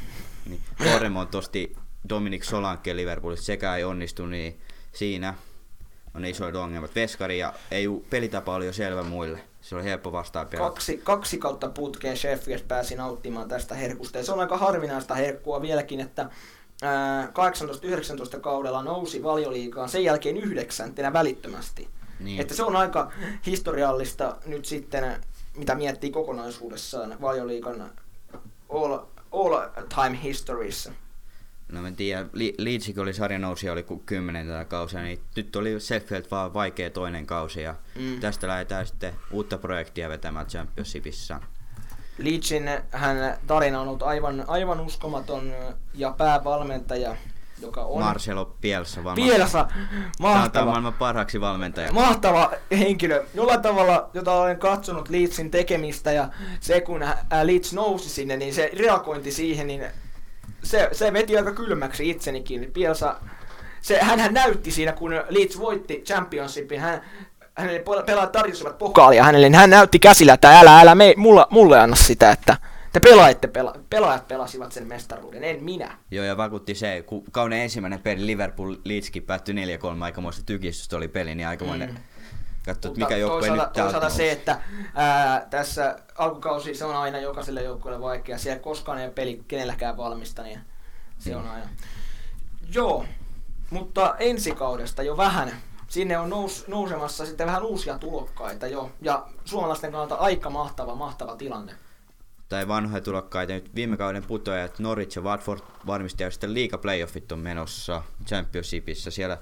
[0.46, 1.76] Niin, Bournemouth osti
[2.08, 4.60] Dominic Solanke Liverpoolista, sekä ei onnistu, niin
[4.92, 5.34] siinä
[6.14, 6.94] on isoja ongelmat.
[6.94, 9.40] Veskari ja ei, pelitapa oli jo selvä muille.
[9.60, 10.70] Se oli helppo vastaan pelata.
[10.70, 14.18] Kaksi, kaksi kautta putkeen Sheffield pääsi nauttimaan tästä herkusta.
[14.18, 16.30] Ja se on aika harvinaista herkkua vieläkin, että
[18.36, 21.88] 18-19 kaudella nousi valioliikaan, sen jälkeen yhdeksäntenä välittömästi.
[22.20, 22.40] Niin.
[22.40, 23.12] Että se on aika
[23.46, 25.24] historiallista nyt sitten,
[25.56, 27.90] mitä miettii kokonaisuudessaan valioliikan
[28.68, 28.98] all,
[29.32, 29.60] all
[29.94, 30.92] time historiassa.
[31.72, 32.26] No en tiedä,
[32.58, 37.26] Leedsikin oli sarjanousia oli kuin kymmenen tätä kausia, niin nyt oli Sheffield vaan vaikea toinen
[37.26, 38.20] kausi ja mm.
[38.20, 41.40] tästä lähdetään sitten uutta projektia vetämään Championshipissa.
[42.18, 45.52] Leedsin hän tarina on ollut aivan, aivan uskomaton
[45.94, 47.16] ja päävalmentaja
[47.60, 48.02] joka on...
[48.02, 49.00] Marcelo Bielsa.
[49.14, 49.68] Bielsa,
[50.18, 50.48] mahtava.
[50.48, 51.92] Tämä on maailman parhaaksi valmentaja.
[51.92, 53.24] Mahtava henkilö.
[53.34, 56.28] Jollain tavalla, jota olen katsonut Leedsin tekemistä ja
[56.60, 57.00] se kun
[57.42, 59.84] Leeds nousi sinne, niin se reagointi siihen, niin
[60.64, 62.70] se, se veti aika kylmäksi itsenikin.
[62.72, 63.16] Bielsa,
[63.80, 67.02] se, hän näytti siinä, kun Leeds voitti Championshipin, hän,
[67.54, 71.80] hänelle pelaajat tarjosivat pokaalia hänelle, niin hän näytti käsillä, että älä, älä me, mulla, mulle
[71.80, 72.56] anna sitä, että
[72.92, 75.98] te pelaajat, pela, pelaajat pelasivat sen mestaruuden, en minä.
[76.10, 81.08] Joo, ja vakuutti se, kun kauden ensimmäinen peli Liverpool Leedskin päättyi 4-3 aikamoista tykistystä oli
[81.08, 81.96] peli, niin aikamoinen mm.
[82.64, 84.60] Katso, mikä joukkue nyt Toisaalta se, että
[84.94, 88.38] ää, tässä alkukausi se on aina jokaiselle joukkueelle vaikea.
[88.38, 90.60] Siellä koskaan ei peli kenelläkään valmista, niin
[91.18, 91.36] se mm.
[91.36, 91.68] on aina.
[92.74, 93.04] Joo,
[93.70, 95.52] mutta ensi kaudesta jo vähän.
[95.88, 98.90] Sinne on nous, nousemassa sitten vähän uusia tulokkaita jo.
[99.00, 101.74] Ja suomalaisten kannalta aika mahtava, mahtava tilanne
[102.48, 103.52] tai vanhoja tulokkaita.
[103.52, 109.10] Nyt viime kauden putoajat Norwich ja Watford varmisti sitten liiga playoffit on menossa Championshipissa.
[109.10, 109.38] Siellä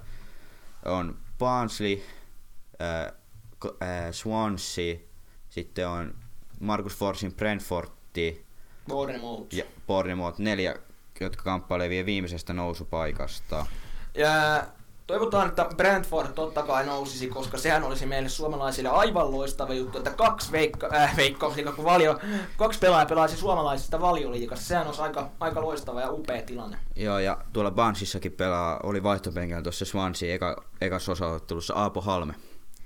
[0.85, 2.03] on Barnsley,
[2.81, 3.13] äh,
[3.83, 4.97] äh, Swansea,
[5.49, 6.15] sitten on
[6.61, 8.43] Markus Forsin Brentfordi
[8.89, 9.55] Bournemouth.
[9.55, 10.77] ja Bournemouth neljä,
[11.21, 13.67] jotka kamppailevat vielä viimeisestä nousupaikasta.
[14.15, 14.67] Ja
[15.07, 20.11] Toivotaan, että Brentford totta kai nousisi, koska sehän olisi meille suomalaisille aivan loistava juttu, että
[20.11, 22.19] kaksi veikka, äh, veikkausliiga, valio,
[22.57, 24.65] kaksi pelaajaa pelaisi suomalaisista valioliikassa.
[24.65, 26.79] Sehän olisi aika, aika loistava ja upea tilanne.
[26.97, 32.35] Joo, ja tuolla Bansissakin pelaa, oli vaihtopenkillä tuossa Swansea eka, ekassa osaottelussa Aapo Halme,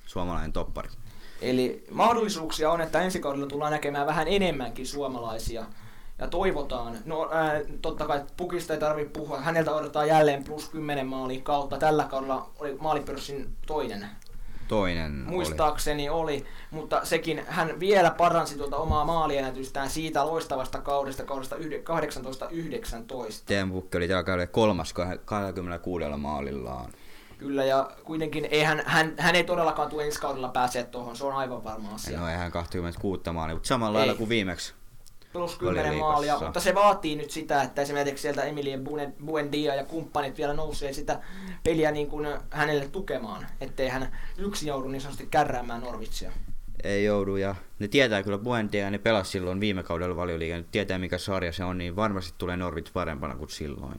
[0.07, 0.89] suomalainen toppari.
[1.43, 5.65] Eli mahdollisuuksia on, että ensi kaudella tullaan näkemään vähän enemmänkin suomalaisia
[6.19, 6.99] ja toivotaan.
[7.05, 11.79] No ää, totta kai Pukista ei tarvitse puhua, häneltä odotetaan jälleen plus 10 maalin kautta.
[11.79, 14.07] Tällä kaudella oli maalipörssin toinen.
[14.69, 16.35] Toinen muistaakseni oli.
[16.35, 16.45] oli.
[16.71, 21.61] mutta sekin hän vielä paransi tuota omaa maaliennätystään siitä loistavasta kaudesta, kaudesta 18-19.
[23.47, 26.93] Teemu Pukki oli tällä kaudella kolmas 26 maalillaan.
[27.39, 28.83] Kyllä, ja kuitenkin ei hän,
[29.19, 32.21] hän, ei todellakaan tule ensi kaudella pääsee tuohon, se on aivan varma asia.
[32.21, 34.75] No ei hän 26 maalia, mutta samalla lailla kuin viimeksi.
[35.33, 38.85] Plus 10 maalia, mutta se vaatii nyt sitä, että esimerkiksi sieltä Emilien
[39.27, 41.21] Buendia ja kumppanit vielä nousee sitä
[41.63, 46.33] peliä niin kuin hänelle tukemaan, ettei hän yksin joudu niin sanotusti kärräämään Norvitsia.
[46.85, 50.71] Ei joudu, ja ne tietää kyllä Buendia, ja ne pelasi silloin viime kaudella valioliigan, nyt
[50.71, 53.99] tietää mikä sarja se on, niin varmasti tulee Norvits parempana kuin silloin.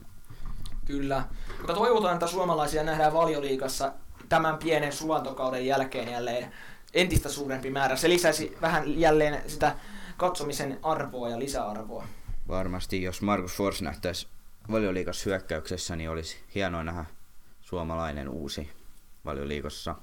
[0.88, 1.24] Kyllä.
[1.58, 3.92] Mutta toivotaan, että suomalaisia nähdään valioliikassa
[4.28, 6.52] tämän pienen sulantokauden jälkeen jälleen
[6.94, 7.96] entistä suurempi määrä.
[7.96, 9.76] Se lisäisi vähän jälleen sitä
[10.16, 12.04] katsomisen arvoa ja lisäarvoa.
[12.48, 14.26] Varmasti, jos Markus Fors nähtäisi
[14.70, 17.04] valioliikassa hyökkäyksessä, niin olisi hienoa nähdä
[17.60, 18.70] suomalainen uusi
[19.24, 19.94] valioliikossa.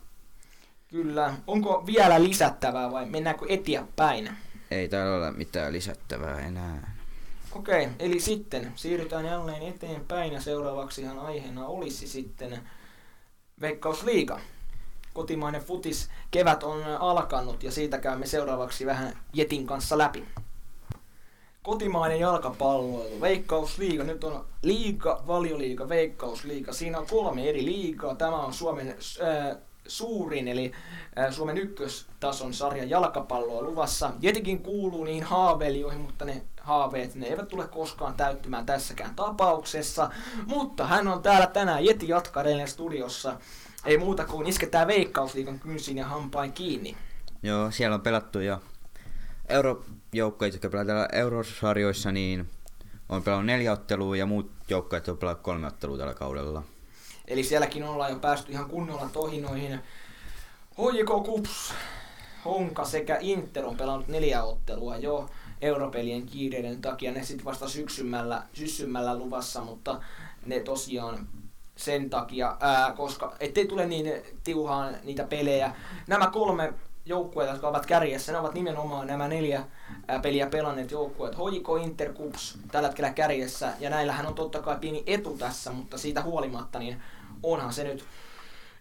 [0.88, 1.34] Kyllä.
[1.48, 4.30] Onko vielä lisättävää vai mennäänkö eteenpäin?
[4.72, 6.95] Ei täällä ole mitään lisättävää enää.
[7.56, 12.60] Okei, eli sitten siirrytään jälleen eteenpäin ja seuraavaksihan aiheena olisi sitten
[13.62, 14.40] Veikkausliiga.
[15.14, 20.26] Kotimainen futis kevät on alkanut ja siitä käymme seuraavaksi vähän Jetin kanssa läpi.
[21.64, 26.74] Kotimainen jalkapalloilu, Veikkausliiga, nyt on liiga, valioliiga, Veikkausliiga.
[26.74, 28.16] Siinä on kolme eri liigaa.
[28.16, 28.88] Tämä on Suomen
[29.22, 30.72] äh, suurin, eli
[31.32, 34.12] Suomen ykköstason sarjan jalkapalloa luvassa.
[34.22, 40.10] Jetikin kuuluu niihin haaveilijoihin, mutta ne haaveet, ne eivät tule koskaan täyttymään tässäkään tapauksessa.
[40.46, 43.38] Mutta hän on täällä tänään, Jeti jatkaa edelleen studiossa.
[43.86, 46.98] Ei muuta kuin isketään Veikkausliikan kynsiin ja hampain kiinni.
[47.44, 48.62] Joo, siellä on pelattu jo
[49.50, 52.50] eurojoukkoja, jotka pelataan eurosarjoissa, niin
[53.10, 56.64] on pelannut neljä ottelua ja muut joukkueet on pelannut kolme ottelua tällä kaudella.
[57.28, 59.80] Eli sielläkin ollaan jo päästy ihan kunnolla tohinoihin.
[60.72, 61.74] HJK Kups,
[62.46, 65.30] Honka sekä Inter on pelannut neljä ottelua jo
[65.62, 67.12] europelien kiireiden takia.
[67.12, 70.02] Ne sitten vasta syksymällä, syssymällä luvassa, mutta
[70.46, 71.28] ne tosiaan
[71.76, 74.12] sen takia, ää, koska ettei tule niin
[74.44, 75.76] tiuhaan niitä pelejä.
[76.08, 76.74] Nämä kolme
[77.06, 79.64] joukkueita, jotka ovat kärjessä, ne ovat nimenomaan nämä neljä
[80.22, 81.36] peliä pelanneet joukkueet.
[81.36, 85.98] HJK Inter Kups tällä hetkellä kärjessä, ja näillähän on totta kai pieni etu tässä, mutta
[85.98, 87.02] siitä huolimatta niin
[87.44, 88.06] onhan se nyt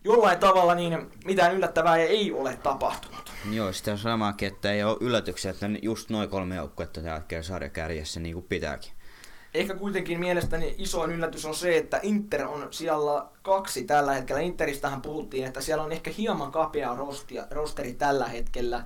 [0.04, 3.32] jollain tavalla niin mitään yllättävää ei ole tapahtunut.
[3.52, 7.42] Joo, sitä on samakin, että ei ole yllätyksiä, että just noin kolme joukkuetta tällä hetkellä
[7.42, 8.92] sarjakärjessä niin kuin pitääkin.
[9.54, 14.40] Ehkä kuitenkin mielestäni isoin yllätys on se, että Inter on siellä kaksi tällä hetkellä.
[14.40, 18.84] Interistähän puhuttiin, että siellä on ehkä hieman kapea rostia, rosteri tällä hetkellä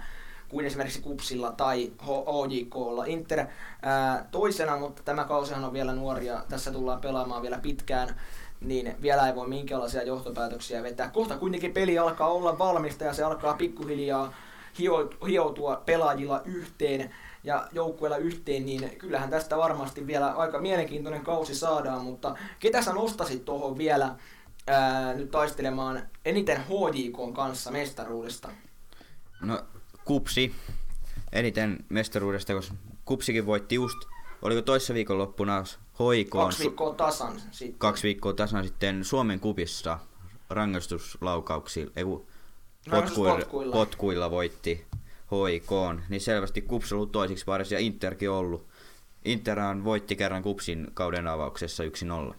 [0.48, 3.04] kuin esimerkiksi Kupsilla tai HJKlla.
[3.04, 3.46] Inter
[3.82, 6.44] ää, toisena, mutta tämä kausihan on vielä nuoria.
[6.48, 8.20] Tässä tullaan pelaamaan vielä pitkään
[8.60, 11.08] niin vielä ei voi minkäänlaisia johtopäätöksiä vetää.
[11.08, 14.34] Kohta kuitenkin peli alkaa olla valmista ja se alkaa pikkuhiljaa
[15.26, 22.04] hioutua pelaajilla yhteen ja joukkueella yhteen, niin kyllähän tästä varmasti vielä aika mielenkiintoinen kausi saadaan,
[22.04, 24.14] mutta ketä sä nostasit tuohon vielä
[24.66, 28.48] ää, nyt taistelemaan eniten HJK kanssa mestaruudesta?
[29.40, 29.62] No
[30.04, 30.54] kupsi
[31.32, 33.98] eniten mestaruudesta, koska kupsikin voitti just,
[34.42, 35.64] oliko toissa viikonloppuna
[35.98, 36.44] hoikoon.
[36.44, 37.78] Kaksi viikkoa tasan sitten.
[37.78, 39.98] Kaksi viikkoa tasan sitten Suomen kupissa
[40.50, 42.04] rangaistuslaukauksilla, ei
[42.90, 44.30] potkuilla, potkuilla.
[44.30, 44.86] voitti
[45.30, 48.66] hoikoon, niin selvästi Kups ollut toisiksi paras ja Interkin ollut.
[49.24, 51.84] Interhan voitti kerran Kupsin kauden avauksessa
[52.30, 52.34] 1-0.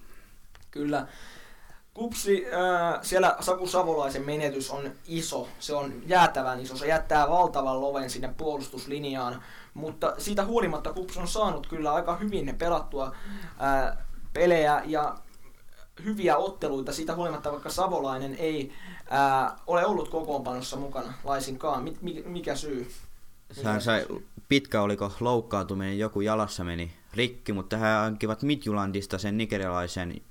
[0.71, 1.07] Kyllä.
[1.93, 7.81] Kupsi, äh, siellä Saku Savolaisen menetys on iso, se on jäätävän iso, se jättää valtavan
[7.81, 9.43] loven sinne puolustuslinjaan,
[9.73, 13.05] mutta siitä huolimatta Kups on saanut kyllä aika hyvin pelattua
[13.61, 13.97] äh,
[14.33, 15.15] pelejä ja
[16.03, 18.71] hyviä otteluita, siitä huolimatta vaikka Savolainen ei
[19.13, 21.83] äh, ole ollut kokoonpanossa mukana laisinkaan.
[22.01, 22.91] Mi- mikä syy?
[23.63, 24.05] Hän sai,
[24.49, 30.21] pitkä oliko loukkaantuminen, joku jalassa meni rikki, mutta hän hankivat Midjulandista sen nigerialaisen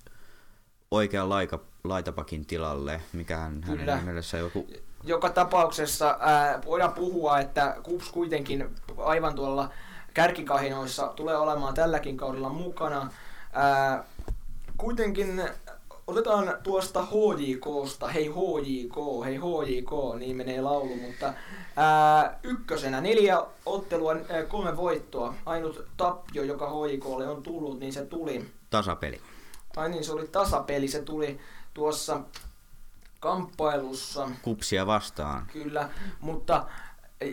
[0.91, 4.67] oikean laika, laitapakin tilalle, mikä hän hänen mielessä joku...
[5.05, 9.71] Joka tapauksessa ää, voidaan puhua, että Kups kuitenkin aivan tuolla
[10.15, 13.11] kärkikahinoissa tulee olemaan tälläkin kaudella mukana.
[13.53, 14.05] Ää,
[14.77, 15.43] kuitenkin
[16.07, 21.33] otetaan tuosta HJKsta, hei HJK, hei HJK, niin menee laulu, mutta
[21.77, 25.35] ää, ykkösenä neljä ottelua, ää, kolme voittoa.
[25.47, 28.47] Ainut tappio, joka HJKlle on tullut, niin se tuli.
[28.71, 29.21] Tasapeli.
[29.77, 30.89] Ai niin, se oli tasapeli.
[30.89, 31.41] Se tuli
[31.75, 32.21] tuossa
[33.21, 34.29] kamppailussa.
[34.43, 35.47] Kupsia vastaan.
[35.53, 35.89] Kyllä,
[36.21, 36.67] mutta
[37.25, 37.27] 0-0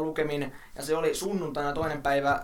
[0.00, 0.52] lukemin.
[0.74, 2.42] Ja se oli sunnuntaina toinen päivä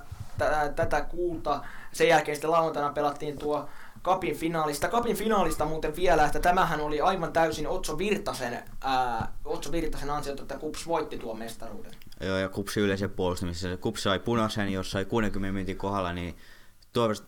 [0.77, 1.61] tätä kuuta.
[1.93, 3.69] Sen jälkeen sitten lauantaina pelattiin tuo
[4.03, 4.89] Kapin finaalista.
[4.89, 10.43] Kapin finaalista muuten vielä, että tämähän oli aivan täysin Otso Virtasen, ää, Otso Virtasen ansiota,
[10.43, 11.93] että Kups voitti tuon mestaruuden.
[12.21, 13.77] Joo, ja Kupsi yleisen puolustamisessa.
[13.77, 16.37] Kups sai punaisen, jos sai 60 minuutin kohdalla, niin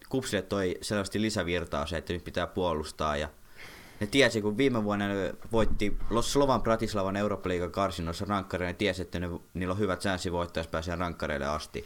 [0.08, 3.16] Kupsille toi selvästi lisävirtaa se, että nyt pitää puolustaa.
[3.16, 3.28] Ja
[4.00, 9.18] ne tiesi, kun viime vuonna ne voitti Slovan Bratislavan Eurooppa-liigan karsinnoissa rankkareille, ne tiesi, että
[9.20, 11.84] ne, niillä on hyvät säänsi voittaa, jos pääsee rankkareille asti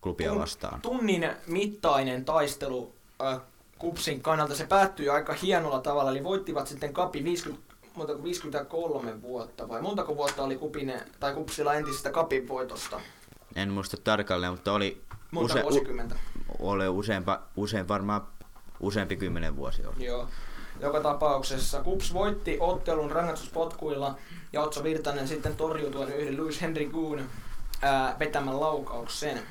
[0.00, 0.80] klubia vastaan.
[0.80, 3.40] Tunnin mittainen taistelu äh,
[3.78, 4.54] Kupsin kannalta.
[4.54, 10.16] Se päättyi aika hienolla tavalla, eli voittivat sitten Kapi 50, montako, 53 vuotta, vai montako
[10.16, 13.00] vuotta oli Kupin, tai Kupsilla entisestä Kapin voitosta?
[13.54, 15.02] En muista tarkalleen, mutta oli...
[15.30, 16.16] Monta use, vuosikymmentä?
[16.58, 18.26] Oli useampa, usein varmaan
[18.80, 20.04] useampi kymmenen vuosi oli.
[20.04, 20.28] Joo.
[20.80, 24.18] Joka tapauksessa Kups voitti ottelun rangaistuspotkuilla
[24.52, 27.24] ja Otso Virtanen sitten torjui tuon yhden Louis Henry Goon
[27.82, 29.42] ää, vetämän laukauksen.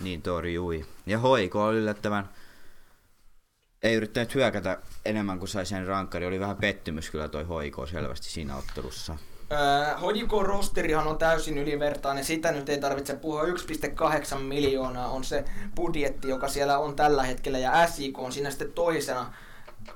[0.00, 0.86] Niin torjui.
[1.06, 2.28] Ja Hoiko oli yllättävän
[3.82, 6.26] ei yrittänyt hyökätä enemmän kuin sai sen rankkari.
[6.26, 9.16] Oli vähän pettymys kyllä toi Hoiko selvästi siinä ottelussa.
[9.52, 13.42] Öö, Hodikon rosterihan on täysin ylivertainen, sitä nyt ei tarvitse puhua.
[13.42, 15.44] 1,8 miljoonaa on se
[15.76, 19.32] budjetti, joka siellä on tällä hetkellä, ja SIK on siinä sitten toisena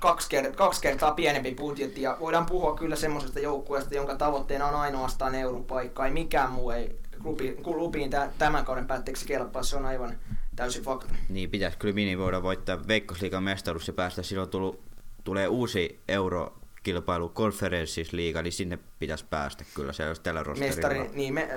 [0.01, 4.75] kaksi, kert- kaksi kertaa pienempi budjetti, ja voidaan puhua kyllä semmoisesta joukkueesta, jonka tavoitteena on
[4.75, 10.17] ainoastaan europaikka, ei mikään muu ei klubi, klubiin tämän kauden päätteeksi kelpaa, se on aivan
[10.57, 11.15] täysin fakta.
[11.29, 14.23] Niin, pitäisi kyllä Mini voida voittaa Veikkosliigan mestaruus ja päästä.
[14.23, 14.81] Silloin tullut,
[15.25, 20.75] tulee uusi euro kilpailu konferenssisliiga, niin sinne pitäisi päästä kyllä, se olisi tällä rosterilla.
[20.75, 21.49] Mestari, niin, me,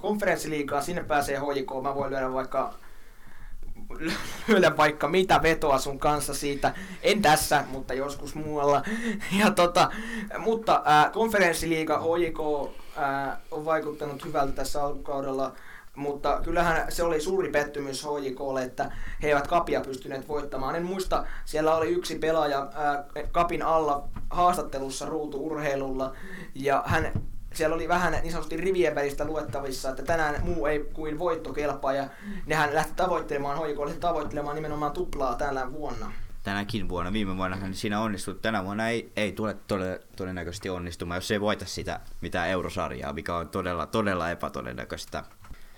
[0.00, 2.74] konferenssiliigaa, sinne pääsee HJK, mä voin lyödä vaikka
[4.48, 6.74] lyödä vaikka mitä vetoa sun kanssa siitä.
[7.02, 8.82] En tässä, mutta joskus muualla.
[9.40, 9.90] Ja tota,
[10.38, 12.38] mutta äh, konferenssiliiga HJK
[12.98, 15.52] äh, on vaikuttanut hyvältä tässä alkukaudella
[15.96, 18.92] mutta kyllähän se oli suuri pettymys HJKlle, että
[19.22, 20.76] he eivät kapia pystyneet voittamaan.
[20.76, 26.12] En muista, siellä oli yksi pelaaja ää, kapin alla haastattelussa ruutu-urheilulla,
[26.54, 27.12] ja hän
[27.56, 31.92] siellä oli vähän niin sanotusti rivien välistä luettavissa, että tänään muu ei kuin voitto kelpaa,
[31.92, 32.08] ja
[32.46, 36.12] nehän lähti tavoittelemaan, HJK tavoittelemaan nimenomaan tuplaa tällä vuonna
[36.44, 38.34] tänäkin vuonna, viime vuonna niin siinä onnistui.
[38.42, 39.56] Tänä vuonna ei, ei tule
[40.16, 45.24] todennäköisesti onnistumaan, jos ei voita sitä mitään eurosarjaa, mikä on todella, todella epätodennäköistä.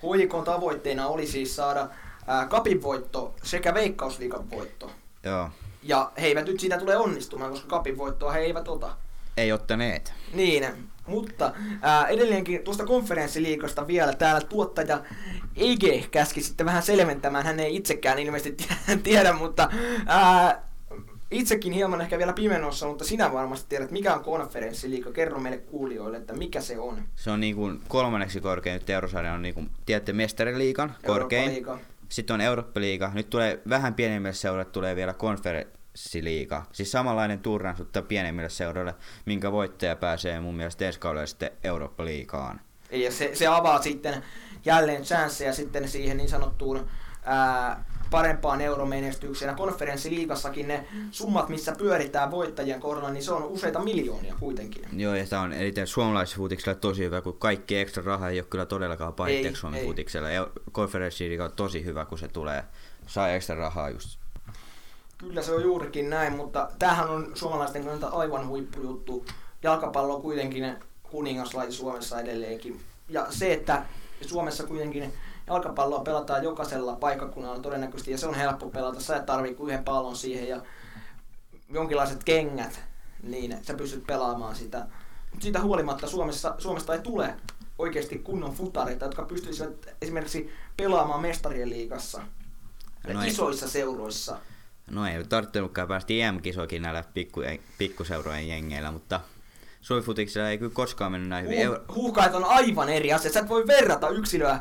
[0.01, 1.87] Huikon tavoitteena oli siis saada
[2.27, 4.91] ää, kapin voitto sekä veikkausliikan voitto.
[5.23, 5.49] Joo.
[5.83, 8.95] Ja he eivät nyt siitä tule onnistumaan, koska kapin voittoa he eivät ota.
[9.37, 10.13] Ei ottaneet.
[10.33, 10.65] Niin,
[11.07, 15.03] mutta ää, edelleenkin tuosta konferenssiliikasta vielä täällä tuottaja
[15.55, 18.67] Ege käski sitten vähän selventämään, hän ei itsekään ilmeisesti
[19.03, 19.69] tiedä, mutta
[20.05, 20.67] ää,
[21.31, 25.11] itsekin hieman ehkä vielä pimenossa, mutta sinä varmasti tiedät, mikä on konferenssiliiga.
[25.11, 27.03] Kerro meille kuulijoille, että mikä se on.
[27.15, 31.65] Se on niin kuin kolmanneksi korkein nyt eurosarja on niin kuin, tiedätte, mestariliigan korkein.
[32.09, 33.11] Sitten on Eurooppa-liiga.
[33.13, 35.13] Nyt tulee vähän pienemmille seurat tulee vielä
[35.97, 36.63] konferenssiliiga.
[36.71, 42.61] Siis samanlainen turnaus, mutta pienemmille seuroille, minkä voittaja pääsee mun mielestä ensi kaudella sitten Eurooppa-liigaan.
[42.91, 44.23] Ja se, se avaa sitten
[44.65, 46.87] jälleen chanceja sitten siihen niin sanottuun
[47.25, 49.55] ää, parempaan euromenestykseen.
[49.55, 54.83] Konferenssiliigassakin ne summat, missä pyöritään voittajien kohdalla, niin se on useita miljoonia kuitenkin.
[54.93, 58.65] Joo, ja tämä on eniten suomalaisfutiksella tosi hyvä, kun kaikki ekstra raha ei ole kyllä
[58.65, 60.29] todellakaan pahitteeksi Suomen futiksella.
[60.71, 62.63] Konferenssiliiga on tosi hyvä, kun se tulee,
[63.07, 64.19] saa ekstra rahaa just.
[65.17, 69.25] Kyllä se on juurikin näin, mutta tämähän on suomalaisten kannalta aivan huippujuttu.
[69.63, 72.81] Jalkapallo on kuitenkin kuningaslaji Suomessa edelleenkin.
[73.09, 73.85] Ja se, että
[74.21, 75.13] Suomessa kuitenkin
[75.47, 78.99] jalkapalloa pelataan jokaisella paikkakunnalla todennäköisesti ja se on helppo pelata.
[78.99, 80.61] Sä et tarvii kuin yhden pallon siihen ja
[81.69, 82.79] jonkinlaiset kengät,
[83.23, 84.87] niin sä pystyt pelaamaan sitä.
[85.31, 87.35] Mutta siitä huolimatta Suomessa, Suomesta ei tule
[87.77, 92.21] oikeasti kunnon futareita, jotka pystyisivät esimerkiksi pelaamaan mestarien liigassa
[93.13, 94.37] no isoissa seuroissa.
[94.91, 97.41] No ei tarvitsenutkaan päästä EM-kisoikin näillä pikku,
[97.77, 99.19] pikkuseurojen jengeillä, mutta
[99.81, 101.67] Suomifutiksella ei kyllä koskaan mennyt näin hyvin.
[101.67, 103.31] Huuh- huuhkajat on aivan eri asia.
[103.31, 104.59] Sä et voi verrata yksilöä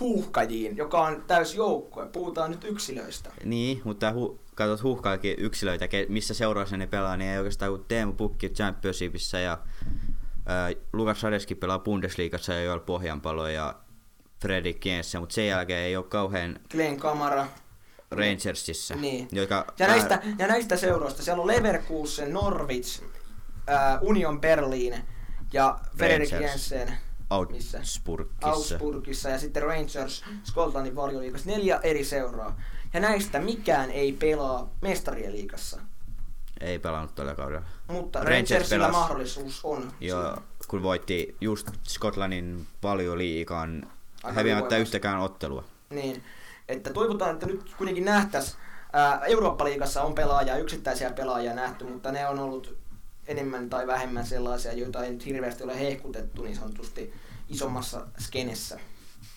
[0.00, 2.06] huuhkajiin, joka on täys joukkue.
[2.06, 3.30] Puhutaan nyt yksilöistä.
[3.44, 8.12] Niin, mutta hu- katsot huuhkaakin yksilöitä, missä seuraavassa ne pelaa, niin ei oikeastaan kuin Teemu
[8.12, 13.74] Pukki Championshipissa ja äh, Lukas Sadeski pelaa Bundesliigassa ja Joel Pohjanpalo ja
[14.42, 16.60] Fredrik Jensen, mutta sen jälkeen ei ole kauhean...
[16.70, 17.46] Glenn Kamara.
[18.10, 18.94] Rangersissa.
[18.94, 19.28] Niin.
[19.32, 23.02] Joka, ja, näistä, ja näistä seuroista, siellä on Leverkusen, Norwich,
[23.70, 24.94] äh, Union Berlin
[25.52, 26.92] ja Frederik Jensen.
[27.30, 28.48] Augsburgissa.
[28.48, 31.50] Augsburgissa ja sitten Rangers Skotlannin valioliikassa.
[31.50, 32.60] Neljä eri seuraa.
[32.94, 35.80] Ja näistä mikään ei pelaa mestarien liikassa.
[36.60, 37.66] Ei pelannut tällä kaudella.
[37.88, 39.92] Mutta Rangers Rangersilla pelas, mahdollisuus on.
[40.00, 40.38] Joo,
[40.68, 43.90] kun voitti just Skotlannin valioliikan
[44.34, 45.64] häviämättä yhtäkään ottelua.
[45.90, 46.22] Niin,
[46.68, 48.56] että toivotaan, että nyt kuitenkin nähtäisiin
[49.26, 52.76] Eurooppa-liigassa on pelaajia, yksittäisiä pelaajia nähty, mutta ne on ollut
[53.26, 57.14] enemmän tai vähemmän sellaisia, joita ei nyt hirveästi ole hehkutettu niin sanotusti
[57.48, 58.78] isommassa skenessä.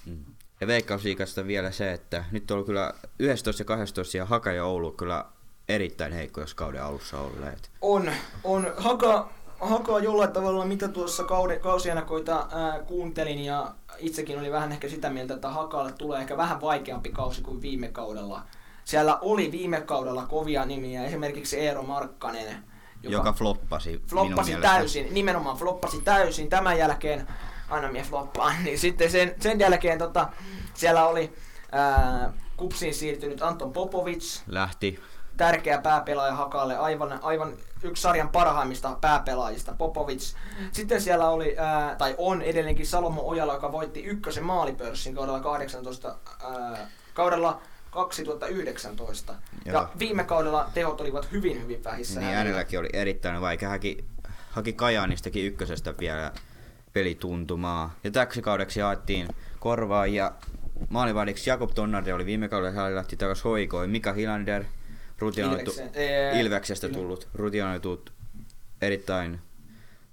[0.06, 0.26] Mm.
[0.62, 4.92] Ja Veikkausliikasta vielä se, että nyt on kyllä 11 ja 12 ja Haka ja Oulu
[4.92, 5.26] kyllä
[5.70, 7.72] erittäin heikko, jos kauden alussa olleet.
[7.82, 8.12] On,
[8.44, 8.74] on.
[8.78, 9.30] Haka,
[9.60, 15.10] Haka jollain tavalla, mitä tuossa kauden, kausianakoita ää, kuuntelin ja itsekin oli vähän ehkä sitä
[15.10, 18.42] mieltä, että Hakalle tulee ehkä vähän vaikeampi kausi kuin viime kaudella.
[18.86, 22.64] Siellä oli viime kaudella kovia nimiä, esimerkiksi Eero Markkanen,
[23.04, 24.02] joka, joka floppasi.
[24.08, 26.50] Floppasi täysin, nimenomaan floppasi täysin.
[26.50, 27.28] Tämän jälkeen,
[27.70, 30.30] aina mie floppaan, niin sitten sen, sen jälkeen tota,
[30.74, 31.34] siellä oli
[31.72, 34.42] ää, kupsiin siirtynyt Anton Popovic.
[34.48, 35.00] Lähti.
[35.40, 40.34] Tärkeä pääpelaaja Hakalle, aivan, aivan yksi sarjan parhaimmista pääpelaajista, Popovic.
[40.72, 46.16] Sitten siellä oli, ää, tai on edelleenkin Salomo Ojala, joka voitti ykkösen maalipörssin kaudella 18,
[46.44, 47.62] ää, kaudella
[47.92, 49.36] 2019.
[49.66, 49.76] Joo.
[49.76, 52.20] Ja viime kaudella tehot olivat hyvin, hyvin vähissä.
[52.20, 53.70] Niin, hänelläkin oli erittäin vaikea.
[53.70, 54.06] Haki,
[54.52, 56.32] haki Kajaanistakin ykkösestä vielä
[56.94, 57.94] pelituntumaa.
[58.04, 59.28] Ja täksi kaudeksi jaettiin
[59.60, 60.32] korvaa ja
[60.90, 63.90] maalivahdiksi Jakob Tonnarde oli viime kaudella, hän lähti takaisin hoikoin.
[63.90, 64.64] Mika Hilander,
[65.20, 65.74] rutinoitu,
[66.40, 68.06] Ilveksestä tullut, rutinoitu
[68.82, 69.40] erittäin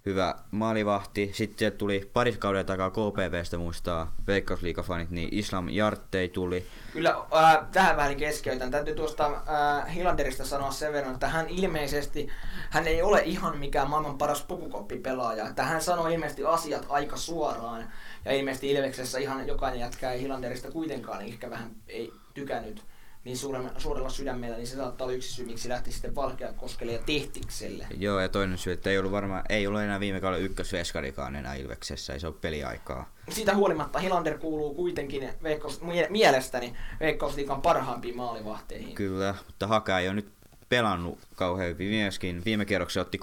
[0.07, 1.31] hyvä maalivahti.
[1.35, 6.67] Sitten tuli pari kauden takaa KPVstä muistaa Veikkausliigafanit, niin Islam Jarttei tuli.
[6.93, 8.71] Kyllä, äh, tähän vähän keskeytän.
[8.71, 12.29] Täytyy tuosta äh, Hilanderista sanoa sen verran, että hän ilmeisesti,
[12.71, 15.49] hän ei ole ihan mikään maailman paras pukukoppipelaaja.
[15.49, 17.89] Että hän sanoi ilmeisesti asiat aika suoraan.
[18.25, 22.83] Ja ilmeisesti Ilveksessä ihan jokainen jätkä ei Hilanderista kuitenkaan ehkä vähän ei tykännyt
[23.27, 26.99] niin suurella, suurella sydämellä, niin se saattaa olla yksi syy, miksi lähti sitten Valkeakoskelle ja
[27.07, 27.87] Tehtikselle.
[27.99, 31.55] Joo, ja toinen syy, että ei ollut varmaan, ei ollut enää viime kaudella ykkösveskarikaan enää
[31.55, 33.11] Ilveksessä, ei se ole peliaikaa.
[33.29, 38.95] Siitä huolimatta Hilander kuuluu kuitenkin veikkaus, mielestäni Veikkausliikan parhaimpiin maalivahteihin.
[38.95, 40.29] Kyllä, mutta Haka ei ole nyt
[40.69, 41.91] pelannut kauhean hyvin.
[41.91, 43.19] Myöskin viime kierroksessa otti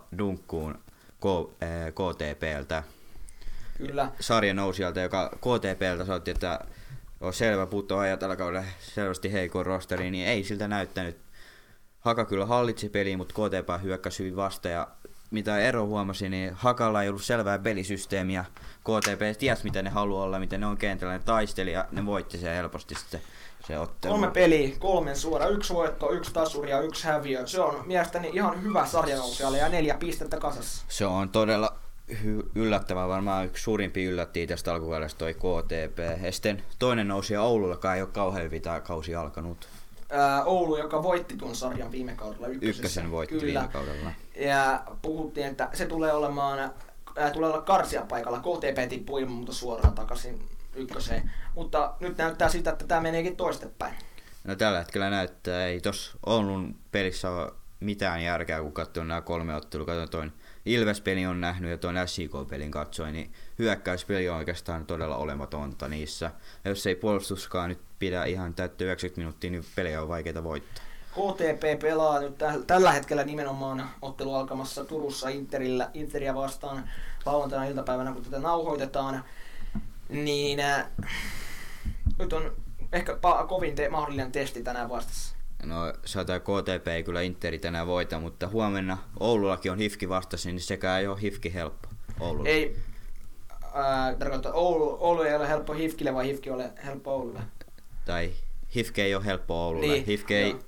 [0.18, 0.78] dunkkuun
[1.90, 2.78] KTPltä.
[2.78, 2.84] Eh,
[3.86, 4.12] Kyllä.
[4.20, 6.60] Sarjan nousijalta, joka KTPltä soitti, että
[7.20, 11.18] on selvä putoaja tällä kaudella selvästi heikon rosteri, niin ei siltä näyttänyt.
[12.00, 14.88] Haka kyllä hallitsi peliä, mutta KTP hyökkäsi hyvin vasta ja
[15.30, 18.44] mitä ero huomasi, niin Hakalla ei ollut selvää pelisysteemiä.
[18.80, 22.38] KTP ties mitä ne haluaa olla, miten ne on kentällä, ne taisteli ja ne voitti
[22.38, 23.20] sen helposti sitten
[23.66, 24.12] se ottelu.
[24.12, 27.46] Kolme peliä, kolmen suora, yksi voitto, yksi tasuri ja yksi häviö.
[27.46, 30.84] Se on mielestäni ihan hyvä sarjanousijalle ja neljä pistettä kasassa.
[30.88, 31.77] Se on todella
[32.12, 36.24] hy- yllättävää, varmaan yksi suurimpi yllätti tästä alkukaudesta toi KTP.
[36.24, 39.68] Ja sitten toinen nousi ja Oulullakaan ei ole kauhean hyvin tämä kausi alkanut.
[40.10, 42.78] Ää, Oulu, joka voitti tuon sarjan viime kaudella ykkösessä.
[42.80, 43.60] Ykkösen voitti Kyllä.
[43.60, 44.10] viime kaudella.
[44.36, 46.58] Ja puhuttiin, että se tulee olemaan,
[47.16, 48.40] ää, tulee olla karsia paikalla.
[48.40, 51.30] KTP tippuu ilman muuta suoraan takaisin ykköseen.
[51.54, 53.94] Mutta nyt näyttää sitä, että tämä meneekin toistepäin.
[54.44, 59.54] No tällä hetkellä näyttää, ei tos Oulun pelissä ole mitään järkeä, kun katsoo nämä kolme
[59.54, 59.86] ottelua.
[59.86, 60.32] Katsoin toinen
[60.66, 66.30] Ilves-peli on nähnyt ja tuon SJK-pelin katsoin, niin hyökkäyspeli on oikeastaan todella olematonta niissä.
[66.64, 70.84] Ja jos ei puolustuskaan nyt pidä ihan täyttä 90 minuuttia, niin pelejä on vaikeita voittaa.
[71.10, 72.34] KTP pelaa nyt
[72.66, 76.90] tällä hetkellä nimenomaan ottelu alkamassa Turussa Interillä, Interia vastaan
[77.26, 79.24] lauantaina iltapäivänä, kun tätä nauhoitetaan.
[80.08, 80.86] Niin äh,
[82.18, 82.52] nyt on
[82.92, 85.37] ehkä pa- kovin te- mahdollinen testi tänään vastassa.
[85.64, 90.60] No sanotaan KTP ei kyllä Interi tänään voita, mutta huomenna Oulullakin on Hifki vastassa, niin
[90.60, 91.88] sekä ei ole Hifki helppo
[92.20, 92.48] Oululla.
[92.48, 92.76] Ei,
[93.62, 97.40] äh, tarkoittaa Oulu, Oulu ei ole helppo Hifkille, vai Hifki ole helppo Oululle?
[98.04, 98.32] Tai
[98.74, 99.86] Hifki ei ole helppo Oululle.
[99.86, 100.60] Niin, Hifki ei, mm.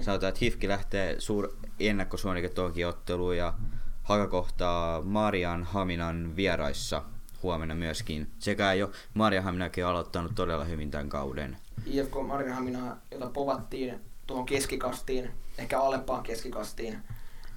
[0.00, 2.50] sanotaan, että Hifki lähtee suur ennakkosuonike
[2.86, 3.54] otteluun ja
[4.02, 7.02] Haka kohtaa Marian Haminan vieraissa
[7.42, 8.30] huomenna myöskin.
[8.38, 11.56] Sekä jo Marian Haminakin on aloittanut todella hyvin tämän kauden.
[11.86, 16.98] IFK Marian Hamina, jota povattiin tuohon keskikastiin, ehkä alempaan keskikastiin,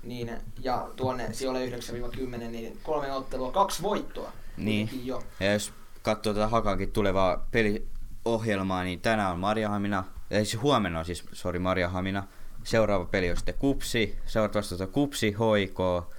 [0.03, 4.31] niin, ja tuonne sijoille 9-10, niin kolme ottelua, kaksi voittoa.
[4.57, 5.23] Niin, jo.
[5.39, 10.99] ja jos katsoo tätä Hakankin tulevaa peliohjelmaa, niin tänään on Maria Hamina, ei siis huomenna
[10.99, 12.23] on siis, sori Maria Hamina,
[12.63, 16.11] seuraava peli on sitten Kupsi, seuraavaksi tuota Kupsi, Hoiko,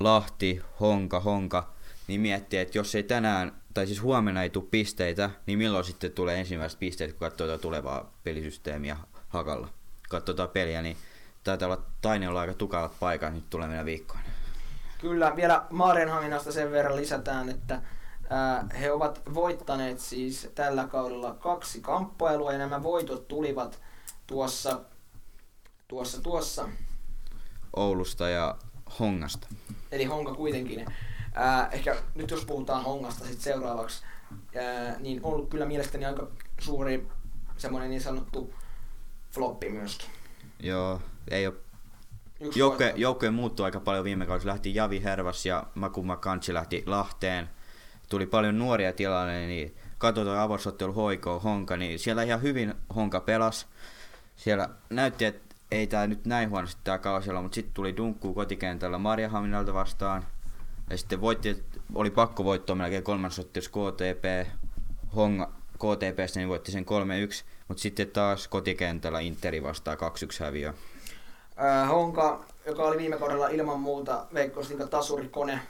[0.00, 1.72] Lahti, Honka, Honka,
[2.06, 6.12] niin miettii, että jos ei tänään, tai siis huomenna ei tule pisteitä, niin milloin sitten
[6.12, 8.96] tulee ensimmäiset pisteet, kun katsoo tulevaa pelisysteemiä
[9.30, 9.68] hakalla.
[10.08, 10.96] Katsotaan peliä, niin
[11.44, 14.22] taitaa olla Taine olla aika tukalat paikat nyt tulevina viikkoina.
[15.00, 17.82] Kyllä, vielä Maarienhaminasta sen verran lisätään, että
[18.30, 23.80] ää, he ovat voittaneet siis tällä kaudella kaksi kamppailua ja nämä voitot tulivat
[24.26, 24.80] tuossa,
[25.88, 26.68] tuossa, tuossa.
[27.76, 28.56] Oulusta ja
[28.98, 29.46] Hongasta.
[29.92, 30.86] Eli Honka kuitenkin.
[31.34, 34.02] Ää, ehkä nyt jos puhutaan Hongasta sit seuraavaksi,
[34.56, 36.28] ää, niin on ollut kyllä mielestäni aika
[36.60, 37.08] suuri
[37.56, 38.54] semmoinen niin sanottu
[39.30, 40.08] floppi myöskin.
[40.60, 41.00] Joo,
[41.30, 41.54] ei ole
[42.54, 44.52] Joukkojen, joukkojen muuttui aika paljon viime kaudella.
[44.52, 47.50] Lähti Javi Hervas ja Makuma Kantsi lähti Lahteen.
[48.08, 53.66] Tuli paljon nuoria tilalle, niin katsotaan avosottelu hoiko Honka, niin siellä ihan hyvin Honka pelas.
[54.36, 58.98] Siellä näytti, että ei tämä nyt näin huonosti tämä kausi mutta sitten tuli dunkku kotikentällä
[58.98, 60.24] Marjahaminalta vastaan.
[60.90, 61.64] Ja sitten voitti,
[61.94, 64.48] oli pakko voittaa melkein kolmas KTP,
[65.16, 69.98] Honga, KTPstä niin voitti sen 3-1, mutta sitten taas kotikentällä Interi vastaa 2-1
[70.40, 70.68] häviö.
[70.68, 75.60] Äh, Honka, joka oli viime kaudella ilman muuta Veikkausliikan tasurikone,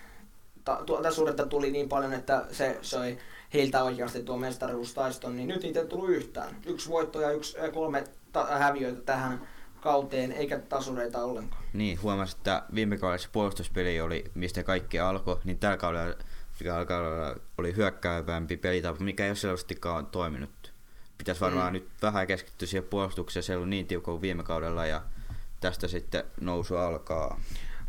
[0.65, 3.19] ta, tasuretta tuli niin paljon, että se söi
[3.55, 6.57] heiltä oikeasti tuo mestaruustaiston, niin nyt niitä ei tullut yhtään.
[6.67, 9.49] Yksi voitto ja yksi, kolme ta- häviöitä tähän
[9.81, 11.63] kauteen, eikä tasureita ollenkaan.
[11.73, 16.15] Niin, huomasin, että viime kaudella puolustuspeli oli, mistä kaikki alkoi, niin tällä kaudella,
[16.87, 20.70] kaudella oli hyökkäävämpi pelitapa, mikä ei ole selvästikään toiminut.
[21.21, 21.73] Pitäisi varmaan mm.
[21.73, 25.03] nyt vähän keskittyä siihen puolustukseen, se ei ollut niin tiukka kuin viime kaudella ja
[25.61, 27.41] tästä sitten nousu alkaa.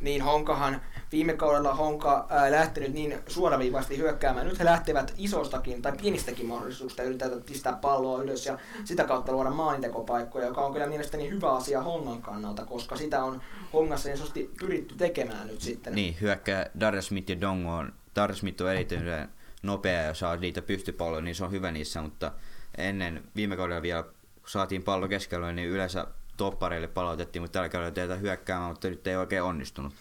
[0.02, 4.48] Niin Honkahan, viime kaudella Honka ää, lähtenyt niin suoraviivaisesti hyökkäämään.
[4.48, 9.50] Nyt he lähtevät isostakin tai pienistäkin mahdollisuuksista yritetään pistää palloa ylös ja sitä kautta luoda
[9.50, 13.42] maanintekopaikkoja, joka on kyllä mielestäni hyvä asia Hongan kannalta, koska sitä on
[13.74, 15.96] Hongassa niin pyritty tekemään nyt sitten.
[15.96, 17.94] Niin, hyökkää Darius Smith ja Dongo on,
[18.34, 19.30] Smith on erityisen
[19.64, 22.32] nopea ja saa niitä pystypalloja, niin se on hyvä niissä, mutta
[22.78, 26.08] ennen viime kaudella vielä kun saatiin pallo keskellä, niin yleensä
[26.38, 29.94] toppareille palautettiin, mutta tällä kerralla teitä hyökkäämään, mutta nyt ei oikein onnistunut.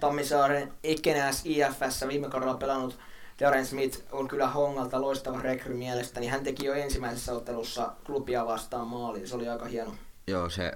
[0.00, 2.98] Tammisaaren Ekenäs IFS viime kaudella pelannut
[3.40, 6.26] Darren Smith on kyllä Hongalta loistava rekry mielestäni.
[6.26, 9.94] Hän teki jo ensimmäisessä ottelussa klubia vastaan maalin, se oli aika hieno.
[10.26, 10.72] Joo, se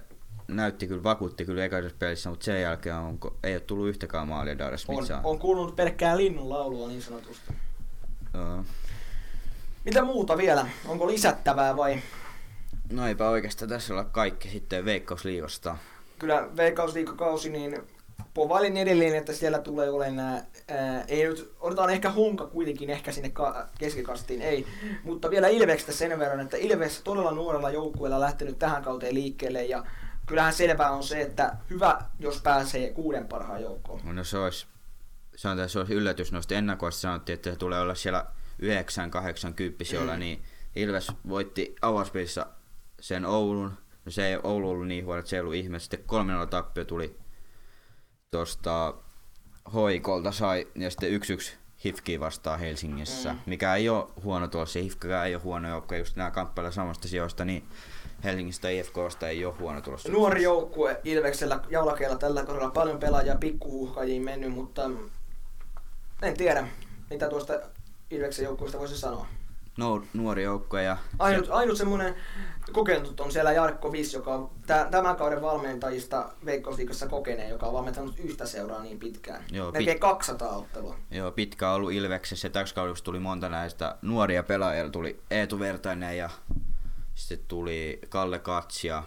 [0.48, 4.58] näytti kyllä, vakuutti kyllä ekaisessa pelissä, mutta sen jälkeen on, ei ole tullut yhtäkään maalia
[4.58, 7.54] Darren Smith on, on kuulunut pelkkää linnun laulua niin sanotusti.
[8.34, 8.64] Joo.
[9.84, 10.66] Mitä muuta vielä?
[10.86, 11.98] Onko lisättävää vai
[12.92, 15.76] No eipä oikeastaan tässä olla kaikki sitten Veikkausliigasta.
[16.18, 17.82] Kyllä Veikkausliikakausi, niin
[18.34, 23.12] povailin edelleen, että siellä tulee olemaan nämä, ää, ei nyt, odotetaan ehkä hunka kuitenkin ehkä
[23.12, 24.66] sinne ka- keskikastiin, ei.
[25.04, 29.84] Mutta vielä Ilveksestä sen verran, että Ilves todella nuorella joukkueella lähtenyt tähän kauteen liikkeelle ja
[30.26, 34.00] kyllähän selvää on se, että hyvä, jos pääsee kuuden parhaan joukkoon.
[34.04, 34.66] No se olisi,
[35.36, 38.26] sanotaan, se olisi yllätys noista ennakoista sanottiin, että se tulee olla siellä
[38.62, 38.64] 9-8
[40.14, 40.18] mm.
[40.18, 40.42] niin
[40.76, 42.46] Ilves voitti avauspelissä
[43.00, 43.72] sen Oulun.
[44.04, 45.78] No se ei Oulu ollut niin huono, että se ei ollut ihme.
[45.78, 47.18] Sitten 3 tappio tuli
[48.30, 48.94] tuosta
[49.74, 51.52] Hoikolta sai, ja sitten 1-1
[51.84, 53.38] Hifki vastaa Helsingissä, mm.
[53.46, 54.78] mikä ei ole huono tuossa.
[54.78, 57.64] Hifkikään ei ole huono joukko, just nämä kamppailee samasta sijoista, niin
[58.24, 60.08] Helsingistä IFKsta ei ole huono tulossa.
[60.08, 64.90] Nuori joukkue Ilveksellä jalkeella tällä kaudella paljon pelaajia pikkuhuhkajiin mennyt, mutta
[66.22, 66.68] en tiedä,
[67.10, 67.52] mitä tuosta
[68.14, 69.26] Ilveksen joukkueesta voisi sanoa
[69.76, 70.78] no, nuori joukko.
[70.78, 72.14] Ja ainut, ainut semmoinen
[72.72, 74.50] kokenut on siellä Jarkko Viss, joka on
[74.90, 79.44] tämän kauden valmentajista Veikkausliikassa kokeneen, joka on valmentanut yhtä seuraa niin pitkään.
[79.52, 80.96] Joo, Melkein pit- 200 ottelua.
[81.10, 82.48] Joo, pitkä ollut Ilveksessä.
[82.48, 84.88] Täksi kaudessa tuli monta näistä nuoria pelaajia.
[84.88, 86.30] Tuli Eetu Vertainen ja
[87.14, 89.02] sitten tuli Kalle Katsia.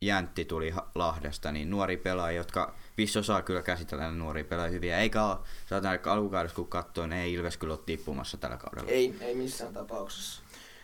[0.00, 4.98] Jäntti tuli Lahdesta, niin nuori pelaaja, jotka Vissi osaa kyllä käsitellä nuoria pelaajia hyviä.
[4.98, 5.36] Eikä ole,
[5.66, 8.90] sanotaan, alkukaudessa kun katsoo, niin ei Ilves kyllä ole tippumassa tällä kaudella.
[8.90, 10.42] Ei, ei missään tapauksessa.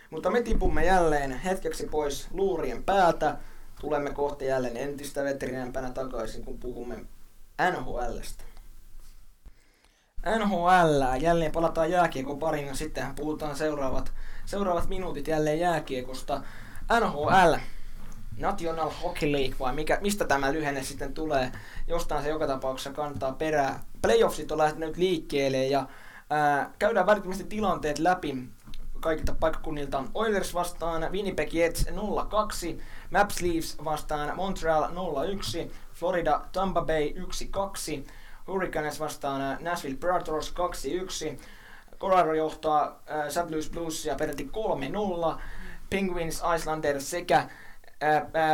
[0.09, 3.37] Mutta me tipumme jälleen hetkeksi pois luurien päältä.
[3.81, 7.05] Tulemme kohta jälleen entistä veterinäämpänä takaisin, kun puhumme
[7.71, 8.43] NHLstä.
[10.39, 14.13] NHL, jälleen palataan jääkiekon parin ja sittenhän puhutaan seuraavat,
[14.45, 16.41] seuraavat minuutit jälleen jääkiekosta.
[16.99, 17.53] NHL,
[18.41, 21.51] National Hockey League vai mikä, mistä tämä lyhenne sitten tulee.
[21.87, 23.83] Jostain se joka tapauksessa kantaa perää.
[24.01, 25.85] Playoffsit on lähtenyt liikkeelle ja
[26.29, 28.37] ää, käydään välittömästi tilanteet läpi
[29.01, 30.03] kaikilta paikkakunnilta.
[30.13, 31.91] Oilers vastaan Winnipeg Jets 0-2,
[33.09, 38.03] Maps Leafs vastaan Montreal 0-1, Florida Tampa Bay 1-2,
[38.47, 40.53] Hurricanes vastaan Nashville Predators
[41.35, 41.39] 2-1,
[41.99, 43.49] Colorado johtaa äh, St.
[43.51, 44.49] Louis Bluesia peräti
[45.35, 45.41] 3-0,
[45.89, 47.49] Penguins Islanders sekä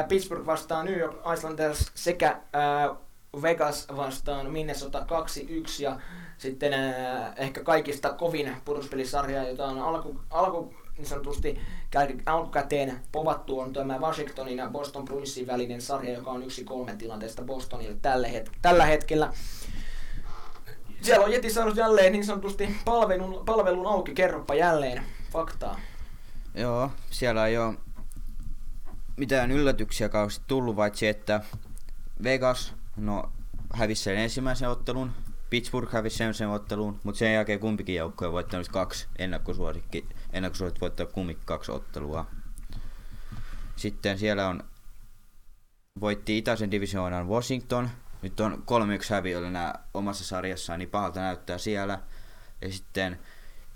[0.08, 2.38] Pittsburgh vastaan New York Islanders sekä
[3.42, 5.04] Vegas vastaan Minnesota 2-1
[5.80, 6.00] ja
[6.38, 6.74] sitten
[7.36, 11.60] ehkä kaikista kovin pudotuspelisarja, jota on alku, alku niin sanotusti
[12.26, 17.44] alkukäteen povattu on tämä Washingtonin ja Boston Bruinsin välinen sarja, joka on yksi kolme tilanteesta
[17.44, 19.34] Bostonille tällä, het- tällä hetkellä.
[21.02, 25.80] Siellä on Jeti saanut jälleen niin sanotusti palvelun, palvelun auki, kerropa jälleen faktaa.
[26.56, 27.74] Joo, siellä ei ole
[29.18, 31.42] mitään yllätyksiä kauheasti tullut, paitsi että
[32.24, 33.32] Vegas no,
[33.74, 35.12] hävisi sen ensimmäisen ottelun,
[35.50, 40.82] Pittsburgh hävisi sen, sen ottelun, mutta sen jälkeen kumpikin joukko on voittanut kaksi ennakkosuosikki, ennakkosuosikki
[40.82, 42.26] voittaa kumpikin kaksi ottelua.
[43.76, 44.64] Sitten siellä on
[46.02, 47.90] voitti itäisen divisioonan Washington.
[48.22, 48.56] Nyt on 3-1
[49.10, 52.00] häviöllä nämä omassa sarjassaan, niin pahalta näyttää siellä.
[52.62, 53.20] Ja sitten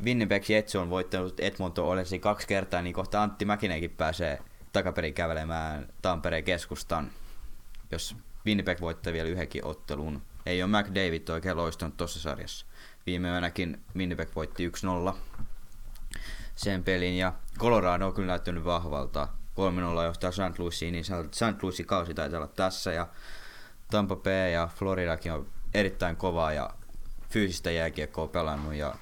[0.04, 4.40] Winnipeg Jets on voittanut Edmonton Oilers kaksi kertaa, niin kohta Antti Mäkinenkin pääsee
[4.72, 7.12] takaperin kävelemään Tampereen keskustan,
[7.92, 8.16] jos
[8.46, 10.22] Winnipeg voittaa vielä yhdenkin ottelun.
[10.46, 12.66] Ei ole McDavid oikein loistanut tuossa sarjassa.
[13.06, 14.72] Viime yönäkin Winnipeg voitti
[15.10, 15.14] 1-0
[16.56, 19.28] sen pelin ja Colorado on kyllä näyttänyt vahvalta.
[20.02, 20.60] 3-0 johtaa St.
[20.60, 21.64] Louisiin, niin St.
[21.64, 23.08] Louisin kausi taitaa olla tässä ja
[23.92, 26.70] Tampa Bay ja Floridakin on erittäin kovaa ja
[27.30, 28.96] fyysistä jääkiekkoa pelannut ja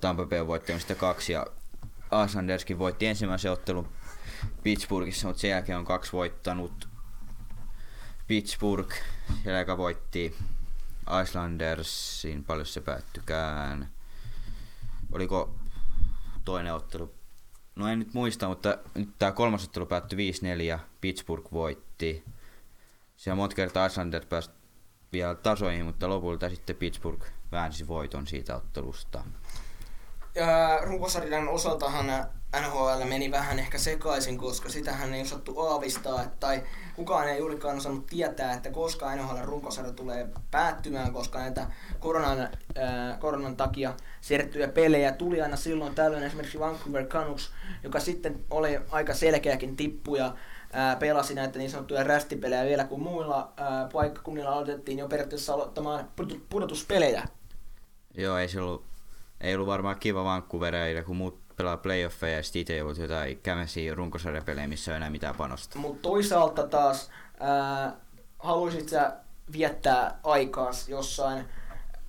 [0.00, 1.46] Tampa Bay on voittanut sitä kaksi ja
[2.26, 3.88] Islanderskin voitti ensimmäisen ottelun
[4.62, 6.88] Pittsburghissa, mutta sen jälkeen on kaksi voittanut
[8.26, 8.96] Pittsburgh,
[9.58, 10.36] joka voitti
[11.22, 13.88] Islandersin, paljon se päättykään.
[15.12, 15.54] Oliko
[16.44, 17.14] toinen ottelu?
[17.76, 20.32] No en nyt muista, mutta nyt tämä kolmas ottelu päättyi
[20.76, 22.24] 5-4, Pittsburgh voitti.
[23.16, 24.50] Siellä monta kertaa Islanders pääsi
[25.12, 29.24] vielä tasoihin, mutta lopulta sitten Pittsburgh väänsi voiton siitä ottelusta.
[30.34, 32.06] Ja runkosarjan osaltahan
[32.60, 36.62] NHL meni vähän ehkä sekaisin, koska sitähän ei osattu aavistaa, tai
[36.96, 41.66] kukaan ei juurikaan osannut tietää, että koska NHL runkosarja tulee päättymään, koska näitä
[42.00, 47.50] koronan, äh, koronan takia siirrettyjä pelejä tuli aina silloin tällöin esimerkiksi Vancouver Canucks,
[47.82, 50.34] joka sitten oli aika selkeäkin tippuja,
[50.72, 56.08] ää, pelasi näitä niin sanottuja rästipelejä vielä, kun muilla ää, paikkakunnilla aloitettiin jo periaatteessa aloittamaan
[56.48, 57.22] pudotuspelejä.
[58.14, 58.84] Joo, ei se ollut,
[59.40, 63.94] ei ollut varmaan kiva Vancouverille, kun muut pelaa playoffeja ja sitten itse joudut jotain kämesiä
[63.94, 65.78] runkosarjapelejä, missä ei enää mitään panosta.
[65.78, 67.92] Mutta toisaalta taas ää,
[68.38, 69.12] haluaisit sä
[69.52, 71.44] viettää aikaa jossain,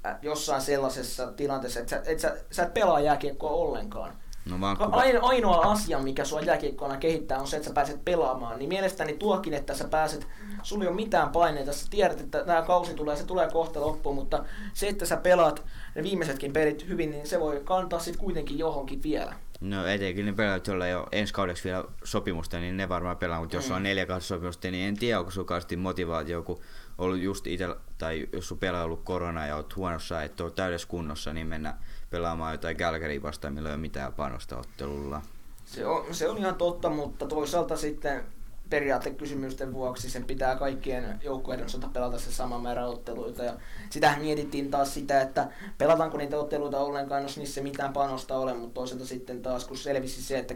[0.03, 4.22] ää, jossain sellaisessa tilanteessa, että sä, et sä, sä et pelaa jääkiekkoa ollenkaan.
[4.45, 4.99] No Vancouver...
[4.99, 8.59] Aino, ainoa asia, mikä sua jääkiekkoina kehittää, on se, että sä pääset pelaamaan.
[8.59, 10.27] Niin mielestäni tuokin, että sä pääset,
[10.63, 14.15] sulla ei ole mitään paineita, sä tiedät, että tämä kausi tulee, se tulee kohta loppuun,
[14.15, 15.65] mutta se, että sä pelaat
[15.95, 19.35] ne viimeisetkin pelit hyvin, niin se voi kantaa sitten kuitenkin johonkin vielä.
[19.61, 23.39] No etenkin ne pelaajat, joilla ei ole ensi kaudeksi vielä sopimusta, niin ne varmaan pelaa,
[23.39, 23.75] mutta jos mm.
[23.75, 26.59] on neljä kautta sopimusta, niin en tiedä, onko sulla motivaatio, kun
[26.97, 27.67] ollut just itse,
[27.97, 31.77] tai jos sun pelaa ollut korona ja oot huonossa, että oot täydessä kunnossa, niin mennä
[32.13, 35.21] pelaamaan jotain Calgary vastaan, millä ei ole mitään panosta ottelulla.
[35.65, 38.23] Se on, se on ihan totta, mutta toisaalta sitten
[38.69, 43.43] periaatekysymysten vuoksi sen pitää kaikkien joukkueiden osalta pelata se sama määrä otteluita.
[43.43, 43.53] Ja
[43.89, 45.47] sitähän mietittiin taas sitä, että
[45.77, 50.21] pelataanko niitä otteluita ollenkaan, jos niissä mitään panosta ole, mutta toisaalta sitten taas kun selvisi
[50.21, 50.55] se, että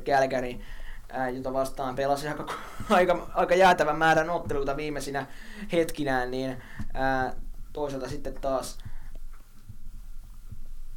[1.10, 2.53] ää, jota vastaan pelasi aika,
[2.89, 5.26] aika, aika jäätävän määrän otteluita viimeisinä
[5.72, 6.58] hetkinään, niin
[6.93, 7.34] ää,
[7.74, 8.78] toisaalta sitten taas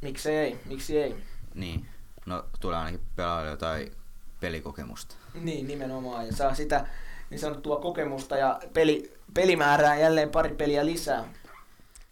[0.01, 0.59] Miksi ei?
[0.65, 1.15] Miksi ei?
[1.55, 1.85] Niin.
[2.25, 3.91] No tulee ainakin pelaa jotain
[4.39, 5.15] pelikokemusta.
[5.33, 6.25] Niin, nimenomaan.
[6.27, 6.87] Ja saa sitä
[7.29, 11.25] niin sanottua kokemusta ja peli, pelimäärää jälleen pari peliä lisää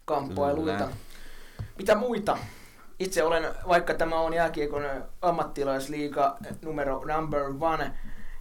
[0.04, 0.88] kamppailuita.
[1.78, 2.38] Mitä muita?
[2.98, 4.82] Itse olen, vaikka tämä on jääkiekon
[5.22, 7.92] ammattilaisliiga numero number one,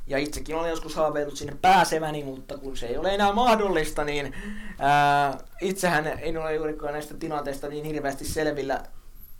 [0.07, 4.33] ja itsekin olen joskus haaveillut sinne pääseväni, mutta kun se ei ole enää mahdollista, niin
[4.79, 8.83] ää, itsehän en ole juurikaan näistä tilanteista niin hirveästi selvillä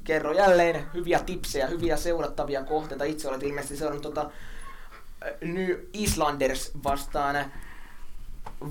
[0.09, 3.03] kerro jälleen hyviä tipsejä, hyviä seurattavia kohteita.
[3.03, 4.29] Itse olet ilmeisesti seurannut tota
[5.41, 7.51] New Islanders vastaan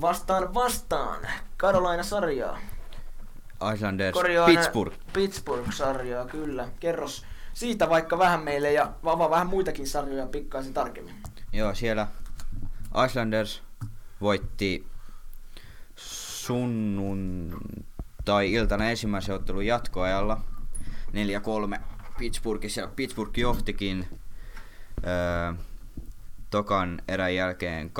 [0.01, 1.27] vastaan vastaan
[1.57, 2.59] Carolina-sarjaa.
[3.73, 4.95] Islanders Korjaan Pittsburgh.
[5.13, 6.67] Pittsburgh-sarjaa, kyllä.
[6.79, 11.15] Kerros siitä vaikka vähän meille ja avaa vähän muitakin sarjoja pikkaisen tarkemmin.
[11.53, 12.07] Joo, siellä
[13.05, 13.63] Islanders
[14.21, 14.87] voitti
[15.95, 20.41] sunnuntai-iltana ensimmäisen ottelun jatkoajalla
[21.75, 21.79] 4-3
[22.17, 22.87] Pittsburghissa.
[22.87, 24.07] Pittsburgh johtikin
[25.07, 25.53] öö,
[26.49, 27.91] tokan erän jälkeen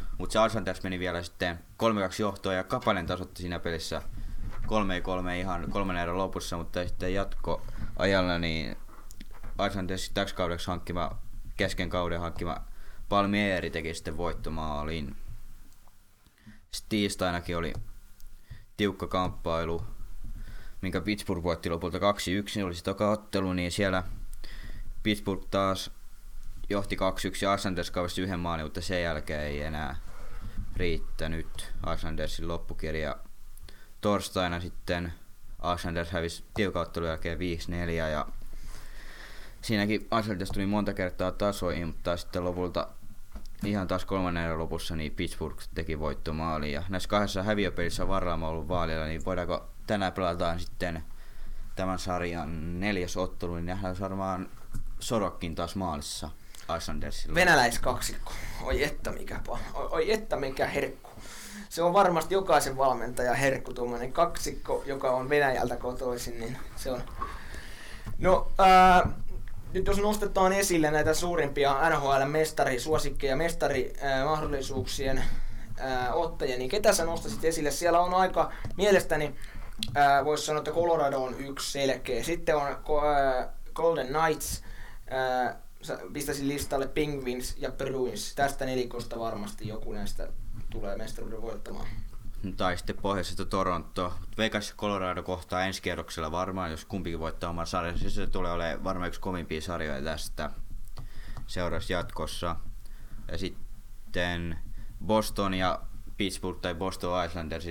[0.00, 1.58] 2-1, mutta se Islanders meni vielä sitten 3-2
[2.18, 4.02] johtoon ja Kapanen tasotti siinä pelissä
[4.66, 8.76] 3-3 ihan kolmannen erän lopussa, mutta sitten jatkoajalla niin
[9.66, 11.18] Islanders täksi kaudeksi hankkima,
[11.56, 12.64] kesken kauden hankkima
[13.08, 15.16] Palmieri teki sitten voittomaalin.
[16.70, 17.72] Sitten tiistainakin oli
[18.76, 19.82] tiukka kamppailu
[20.80, 22.00] minkä Pittsburgh voitti lopulta 2-1,
[22.54, 24.02] niin oli se toka ottelu, niin siellä
[25.02, 25.90] Pittsburgh taas
[26.70, 26.98] johti 2-1
[27.42, 29.96] ja Islanders kavasti yhden maalin, mutta sen jälkeen ei enää
[30.76, 33.16] riittänyt Islandersin loppukirja.
[34.00, 35.12] Torstaina sitten
[35.74, 37.40] Islanders hävisi tiukauttelun jälkeen 5-4
[37.90, 38.26] ja
[39.62, 42.88] siinäkin Islanders tuli monta kertaa tasoihin, mutta sitten lopulta
[43.64, 49.06] ihan taas kolmannen lopussa niin Pittsburgh teki voittomaali ja näissä kahdessa häviöpelissä Varraama ollut vaalilla,
[49.06, 51.04] niin voidaanko tänään pelataan sitten
[51.76, 54.50] tämän sarjan neljäs ottelu, niin nähdään varmaan
[55.00, 56.30] Sorokkin taas maalissa
[56.78, 57.34] Islandersilla.
[57.34, 58.32] Venäläiskaksikko.
[58.62, 59.40] Oi että mikä.
[59.48, 61.10] Oi, oi että mikä herkku.
[61.68, 67.02] se on varmasti jokaisen valmentajan herkku, tuommoinen kaksikko, joka on Venäjältä kotoisin, niin se on...
[68.18, 69.08] No, ää,
[69.72, 75.24] nyt jos nostetaan esille näitä suurimpia NHL-mestari, suosikkeja, mestarimahdollisuuksien
[76.12, 77.70] ottajia, niin ketä sä nostasit esille?
[77.70, 79.34] Siellä on aika, mielestäni
[80.24, 82.22] voisi sanoa, että Colorado on yksi selkeä.
[82.22, 84.62] Sitten on ää, Golden Knights,
[85.10, 85.60] ää,
[86.12, 88.34] pistäisin listalle Penguins ja Bruins.
[88.34, 90.28] Tästä nelikosta varmasti joku näistä
[90.70, 91.86] tulee mestaruuden voittamaan.
[92.56, 94.14] Tai sitten pohjoisesta Toronto.
[94.38, 98.10] Vegas ja Colorado kohtaa ensi kierroksella varmaan, jos kumpikin voittaa oman sarjansa.
[98.10, 100.50] Se tulee olemaan varmaan yksi kovimpia sarjoja tästä
[101.46, 102.56] seuraavassa jatkossa.
[103.28, 104.58] Ja sitten
[105.06, 105.80] Boston ja
[106.16, 107.64] Pittsburgh tai Boston Islanders.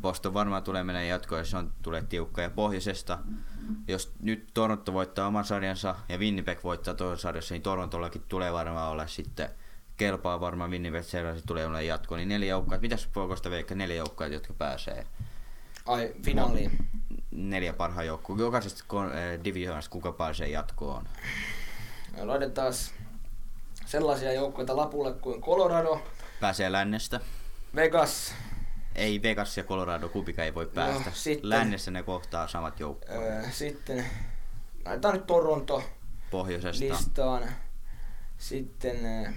[0.00, 2.42] Boston varmaan tulee mennä jatkoon ja se on, tulee tiukka.
[2.42, 3.18] Ja pohjoisesta,
[3.88, 8.90] jos nyt Toronto voittaa oman sarjansa ja Winnipeg voittaa toisen sarjassa, niin Torontollakin tulee varmaan
[8.90, 9.50] olla sitten
[9.96, 12.78] kelpaa varmaan Winnipeg seuraavaksi tulee olemaan jatkoon, niin neljä joukkoa.
[12.78, 15.06] Mitäs Poikosta veikka neljä joukkoa, jotka pääsee?
[15.86, 16.88] Ai, finaaliin.
[17.30, 18.36] Neljä parhaa joukkoa.
[18.38, 21.04] Jokaisesta äh, divisioonasta kuka pääsee jatkoon?
[22.16, 22.72] Me laitetaan
[23.86, 26.02] sellaisia joukkoja lapulle kuin Colorado.
[26.40, 27.20] Pääsee lännestä.
[27.74, 28.34] Vegas.
[28.94, 31.10] Ei Vegas ja Colorado, kumpikaan ei voi no, päästä.
[31.10, 33.20] No, sitten, Lännessä ne kohtaa samat joukkueet.
[33.44, 34.06] Öö, sitten
[34.84, 35.82] laitetaan nyt Toronto
[36.30, 36.84] Pohjoisesta.
[36.84, 37.42] listaan.
[38.38, 39.34] Sitten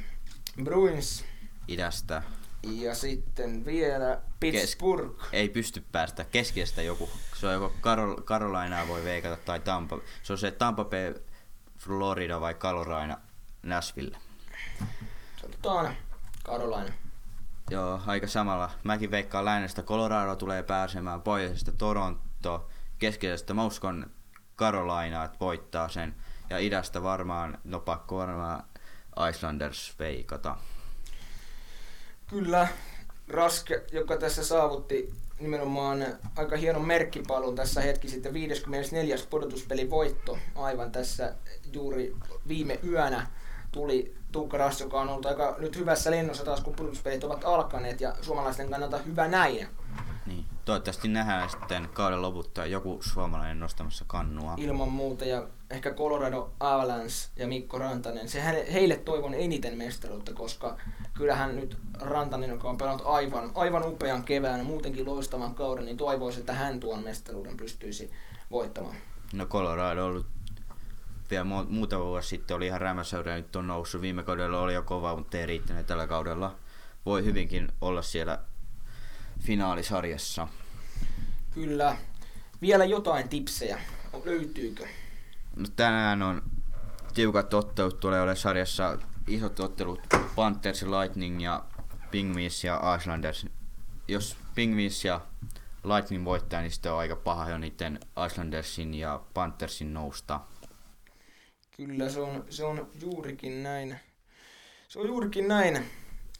[0.64, 1.26] Bruins.
[1.68, 2.24] Idästä.
[2.64, 5.20] Ja sitten vielä Pittsburgh.
[5.20, 7.10] Kes- ei pysty päästä keskestä joku.
[7.36, 10.00] Se on joko Karol- Carolinaa voi veikata tai Tampa.
[10.24, 11.14] Se on se Tampa Bay,
[11.78, 13.18] Florida vai Carolina,
[13.64, 14.18] Nashville.
[15.42, 15.96] Sanotaan
[16.46, 16.94] Carolina.
[17.70, 18.70] Joo, aika samalla.
[18.84, 24.12] Mäkin veikkaan lännestä Colorado tulee pääsemään, pohjoisesta Toronto, keskeisestä mä uskon
[24.58, 26.16] Carolina, että voittaa sen.
[26.50, 28.64] Ja idästä varmaan, no pakko varmaan
[29.30, 30.58] Islanders veikata.
[32.28, 32.68] Kyllä,
[33.28, 36.06] Raske, joka tässä saavutti nimenomaan
[36.36, 39.16] aika hienon merkkipalun tässä hetki sitten 54.
[39.30, 41.36] pudotuspeli voitto aivan tässä
[41.74, 42.16] juuri
[42.48, 43.28] viime yönä
[43.72, 48.02] tuli Tuukka Rass, joka on ollut aika nyt hyvässä lennossa taas kun pudotuspelit ovat alkaneet
[48.02, 49.68] ja suomalaisten kannalta hyvä näin.
[50.26, 50.46] Niin.
[50.66, 54.54] Toivottavasti nähdään sitten kauden loputtua joku suomalainen nostamassa kannua.
[54.58, 58.30] Ilman muuta ja ehkä Colorado Avalanche ja Mikko Rantanen.
[58.30, 60.78] Se heille toivon eniten mestaruutta, koska
[61.14, 65.98] kyllähän nyt Rantanen, joka on pelannut aivan, aivan upean kevään ja muutenkin loistavan kauden, niin
[65.98, 68.12] toivoisi, että hän tuon mestaruuden pystyisi
[68.52, 68.96] voittamaan.
[69.34, 70.26] No Colorado on ollut
[71.30, 74.02] vielä muutama vuosi sitten oli ihan rämäseura ja nyt on noussut.
[74.02, 76.56] Viime kaudella oli jo kova, mutta ei riittänyt tällä kaudella.
[77.06, 78.40] Voi hyvinkin olla siellä
[79.40, 80.48] finaalisarjassa.
[81.54, 81.98] Kyllä.
[82.62, 83.80] Vielä jotain tipsejä.
[84.26, 84.88] Löytyykö?
[85.56, 86.42] No tänään on
[87.14, 88.98] tiukat ottelut tulee olemaan sarjassa
[89.28, 90.00] isot ottelut
[90.36, 91.64] Panthers, Lightning ja
[92.12, 93.46] Penguins ja Islanders.
[94.08, 95.22] Jos Penguins ja
[95.84, 100.40] Lightning voittaa, niin sitten on aika paha jo niiden Islandersin ja Panthersin nousta.
[101.78, 104.00] Kyllä, se on, se on juurikin näin.
[104.88, 105.86] Se on juurikin näin.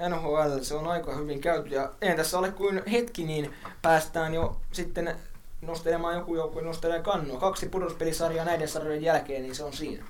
[0.10, 4.62] NHL, se on aika hyvin käyty ja eihän tässä ole kuin hetki, niin päästään jo
[4.72, 5.16] sitten
[5.62, 7.40] nostelemaan joku joukkue nostelee kannua.
[7.40, 10.06] Kaksi pudotuspelisarjaa näiden sarjojen jälkeen, niin se on siinä.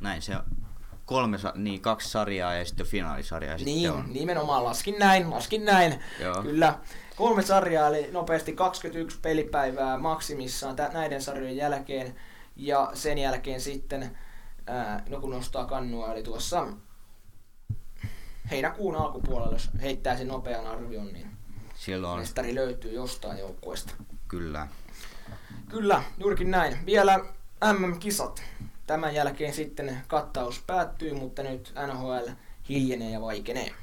[0.00, 0.42] Näin se on.
[1.04, 3.50] Kolme, niin kaksi sarjaa ja sitten finaalisarja.
[3.50, 4.12] Ja niin, sitten on.
[4.12, 6.00] nimenomaan laskin näin, laskin näin.
[6.20, 6.42] Joo.
[6.42, 6.78] Kyllä.
[7.16, 12.14] Kolme sarjaa, eli nopeasti 21 pelipäivää maksimissaan näiden sarjojen jälkeen.
[12.60, 14.18] Ja sen jälkeen sitten,
[14.66, 16.66] ää, no kun nostaa kannua, eli tuossa
[18.50, 21.30] heinäkuun alkupuolella, jos heittää sen nopean arvion, niin
[21.74, 22.20] Silloin...
[22.20, 23.94] mestari löytyy jostain joukkueesta.
[24.28, 24.68] Kyllä.
[25.68, 26.86] Kyllä, juurikin näin.
[26.86, 27.18] Vielä
[27.72, 28.42] MM-kisat.
[28.86, 32.30] Tämän jälkeen sitten kattaus päättyy, mutta nyt NHL
[32.68, 33.74] hiljenee ja vaikenee.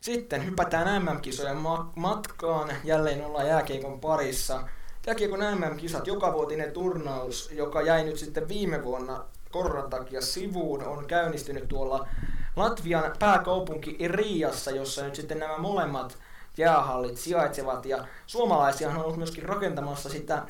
[0.00, 1.58] Sitten hypätään MM-kisojen
[1.96, 2.70] matkaan.
[2.84, 4.68] Jälleen ollaan jääkiekon parissa.
[5.06, 11.68] Jääkiekon MM-kisat, jokavuotinen turnaus, joka jäi nyt sitten viime vuonna koronan takia sivuun, on käynnistynyt
[11.68, 12.08] tuolla
[12.56, 16.18] Latvian pääkaupunki Riassa, jossa nyt sitten nämä molemmat
[16.56, 17.86] jäähallit sijaitsevat.
[17.86, 20.42] Ja suomalaisia on ollut myöskin rakentamassa sitä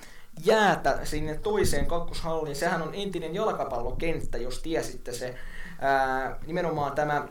[0.45, 2.57] jäätä sinne toiseen kakkoshalliin.
[2.57, 5.35] Sehän on entinen jalkapallokenttä, jos tiesitte se.
[5.81, 7.29] Ää, nimenomaan tämä,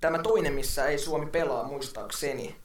[0.00, 2.56] tämä toinen, missä ei Suomi pelaa muistaakseni.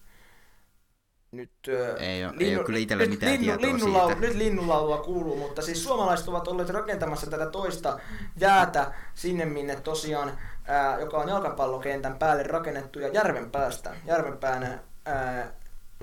[1.34, 1.52] Nyt,
[2.00, 4.28] ei, ole, linnu, ei ole kyllä itsellä mitään linnu, tietoa linnulaulu, siitä.
[4.28, 8.00] Nyt linnulaulua kuuluu, mutta siis suomalaiset ovat olleet rakentamassa tätä toista
[8.38, 15.52] jäätä sinne, minne tosiaan, ää, joka on jalkapallokentän päälle rakennettu ja Järvenpäästä, Järvenpään, ää,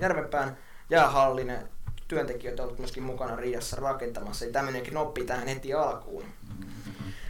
[0.01, 0.57] Järvenpään
[0.89, 1.53] jäähallin
[2.07, 4.45] työntekijät ovat myöskin mukana Riassa rakentamassa.
[4.45, 6.25] Eli tämmöinenkin oppi tähän heti alkuun.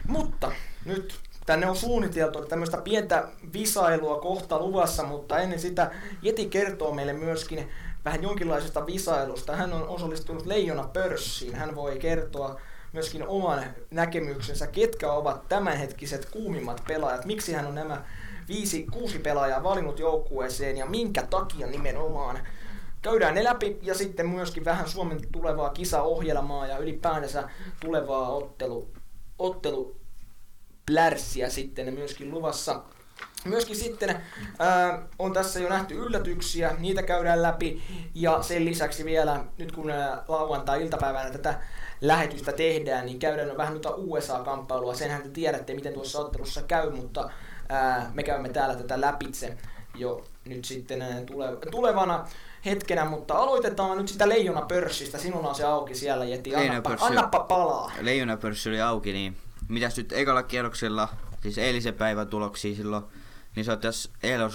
[0.08, 0.52] Mutta
[0.84, 5.90] nyt tänne on suunniteltu tämmöistä pientä visailua kohta luvassa, mutta ennen sitä
[6.22, 7.70] Jeti kertoo meille myöskin
[8.04, 9.56] vähän jonkinlaisesta visailusta.
[9.56, 11.54] Hän on osallistunut Leijona pörssiin.
[11.54, 12.60] Hän voi kertoa
[12.92, 18.04] myöskin oman näkemyksensä, ketkä ovat tämänhetkiset kuumimmat pelaajat, miksi hän on nämä
[18.48, 22.38] viisi, kuusi pelaajaa valinnut joukkueeseen ja minkä takia nimenomaan.
[23.02, 27.48] Käydään ne läpi ja sitten myöskin vähän Suomen tulevaa kisaohjelmaa ja ylipäänsä
[27.80, 28.88] tulevaa ottelu,
[29.38, 29.96] ottelu
[30.86, 32.82] plärssiä sitten myöskin luvassa.
[33.44, 34.22] Myöskin sitten
[34.58, 37.82] ää, on tässä jo nähty yllätyksiä, niitä käydään läpi
[38.14, 39.92] ja sen lisäksi vielä nyt kun
[40.28, 41.60] lauantai-iltapäivänä tätä
[42.00, 44.94] lähetystä tehdään, niin käydään vähän noita USA-kamppailua.
[44.94, 47.30] Senhän te tiedätte, miten tuossa ottelussa käy, mutta
[47.68, 49.56] ää, me käymme täällä tätä läpitse
[49.94, 51.04] jo nyt sitten
[51.70, 52.24] tulevana
[52.64, 55.18] hetkenä, mutta aloitetaan nyt sitä leijona pörssistä.
[55.18, 56.56] Sinulla on se auki siellä, Jeti.
[56.56, 57.92] Annappa, annappa palaa.
[58.00, 59.36] Leijona pörssi oli auki, niin
[59.68, 61.08] mitäs nyt ekalla kierroksella,
[61.42, 63.04] siis eilisen päivän tuloksia silloin,
[63.56, 64.50] niin se on tässä eilen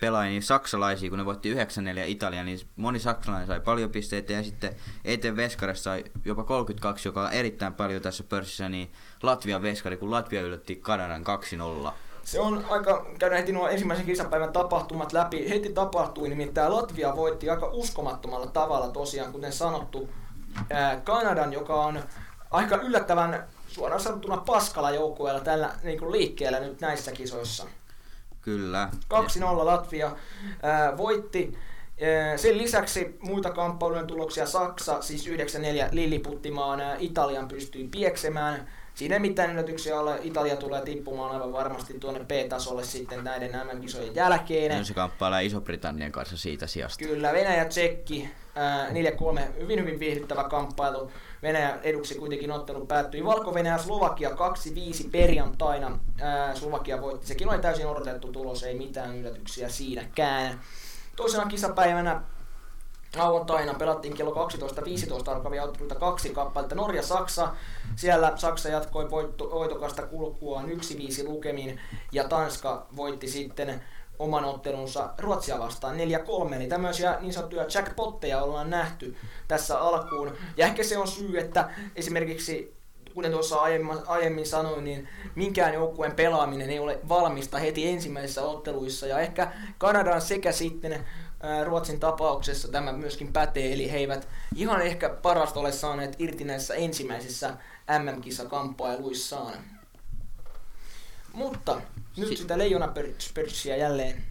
[0.00, 1.58] pelaajia niin saksalaisia, kun ne voitti 9-4
[2.06, 7.22] Italia, niin moni saksalainen sai paljon pisteitä ja sitten Eten Veskaressa sai jopa 32, joka
[7.22, 11.24] on erittäin paljon tässä pörssissä, niin Latvian Veskari, kun Latvia yllätti Kanadan
[11.88, 11.92] 2-0.
[12.24, 15.50] Se on aika, käydään heti nuo ensimmäisen kisapäivän tapahtumat läpi.
[15.50, 20.08] Heti tapahtui, nimittäin Latvia voitti aika uskomattomalla tavalla tosiaan, kuten sanottu,
[20.70, 22.02] ää, Kanadan, joka on
[22.50, 27.66] aika yllättävän suoraan sanottuna paskalla joukkueella tällä niin liikkeellä nyt näissä kisoissa.
[28.42, 28.88] Kyllä.
[29.14, 30.16] 2-0 Latvia
[30.62, 31.58] ää, voitti.
[32.36, 35.30] Sen lisäksi muita kamppailujen tuloksia Saksa, siis 9-4
[35.92, 38.68] Lilliputtimaan Italian pystyi pieksemään.
[38.94, 40.18] Siinä ei mitään yllätyksiä ole.
[40.22, 44.78] Italia tulee tippumaan aivan varmasti tuonne B-tasolle sitten näiden MM-kisojen jälkeen.
[44.78, 47.04] No se kamppailee Iso-Britannian kanssa siitä sijasta.
[47.04, 48.30] Kyllä, Venäjä Tsekki,
[49.38, 51.10] 4-3, hyvin hyvin viihdyttävä kamppailu.
[51.42, 53.24] Venäjä eduksi kuitenkin ottelu päättyi.
[53.24, 54.34] Valko-Venäjä Slovakia 2-5
[55.12, 55.98] perjantaina.
[56.20, 57.26] Ää, Slovakia voitti.
[57.26, 60.60] Sekin oli täysin odotettu tulos, ei mitään yllätyksiä siinäkään.
[61.16, 62.22] Toisena kisapäivänä
[63.16, 66.74] lauantaina pelattiin kello 12.15 alkavia otteluita kaksi kappaletta.
[66.74, 67.48] Norja-Saksa,
[67.96, 71.80] siellä Saksa jatkoi voitto, voitokasta kulkuaan 1-5 lukemin
[72.12, 73.82] ja Tanska voitti sitten
[74.18, 76.54] oman ottelunsa Ruotsia vastaan 4-3.
[76.54, 79.16] Eli tämmöisiä niin sanottuja jackpotteja ollaan nähty
[79.48, 80.32] tässä alkuun.
[80.56, 82.82] Ja ehkä se on syy, että esimerkiksi
[83.14, 89.06] kuten tuossa aiemmin, aiemmin sanoin, niin minkään joukkueen pelaaminen ei ole valmista heti ensimmäisissä otteluissa.
[89.06, 91.04] Ja ehkä Kanadan sekä sitten
[91.64, 96.74] Ruotsin tapauksessa tämä myöskin pätee, eli he eivät ihan ehkä parasta ole saaneet irti näissä
[96.74, 97.56] ensimmäisissä
[97.98, 99.54] MM-kisakamppailuissaan.
[101.32, 101.80] Mutta
[102.16, 104.24] nyt si- sitä leijonapörssiä jälleen.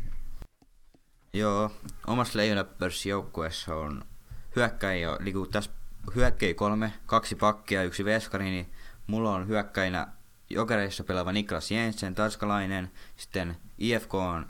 [1.33, 1.71] Joo,
[2.07, 4.05] omassa leijonapörssijoukkueessa on
[4.55, 5.71] hyökkäjä, eli kun tässä
[6.15, 8.73] hyökkäjä kolme, kaksi pakkia ja yksi veskari, niin
[9.07, 10.07] mulla on hyökkäinä
[10.49, 14.45] jokereissa pelaava Niklas Jensen, tanskalainen, sitten IFK on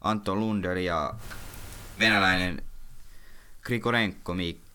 [0.00, 1.14] Anto Lunder ja
[1.98, 2.62] venäläinen
[3.62, 4.68] Grigorenko Mik-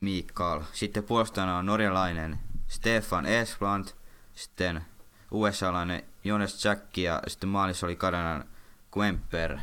[0.00, 0.60] Mikael.
[0.72, 3.96] Sitten puolustajana on norjalainen Stefan Esblant,
[4.34, 4.84] sitten
[5.30, 8.44] USA-lainen Jonas Jack ja sitten maalissa oli Kanadan
[8.94, 9.58] Kemper.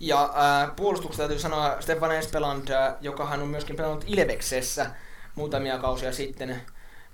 [0.00, 4.90] Ja äh, puolustuksesta täytyy sanoa Stefan Espeland, äh, joka hän on myöskin pelannut Ilveksessä
[5.34, 6.62] muutamia kausia sitten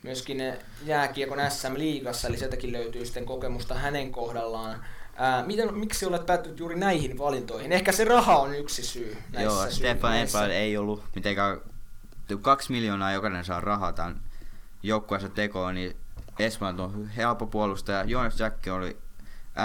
[0.03, 4.85] myöskin jääkiekon SM-liigassa, eli sieltäkin löytyy sitten kokemusta hänen kohdallaan.
[5.17, 7.73] Ää, miten, miksi olet päättynyt juuri näihin valintoihin?
[7.73, 11.61] Ehkä se raha on yksi syy näissä Joo, Stefan Espeland ei ollut mitenkään...
[12.41, 14.21] Kaksi miljoonaa jokainen saa rahaa tämän
[14.83, 15.97] joukkueensa tekoon, niin
[16.39, 18.05] Espanjat on helppo puolustaja.
[18.05, 18.97] Jonas Jack oli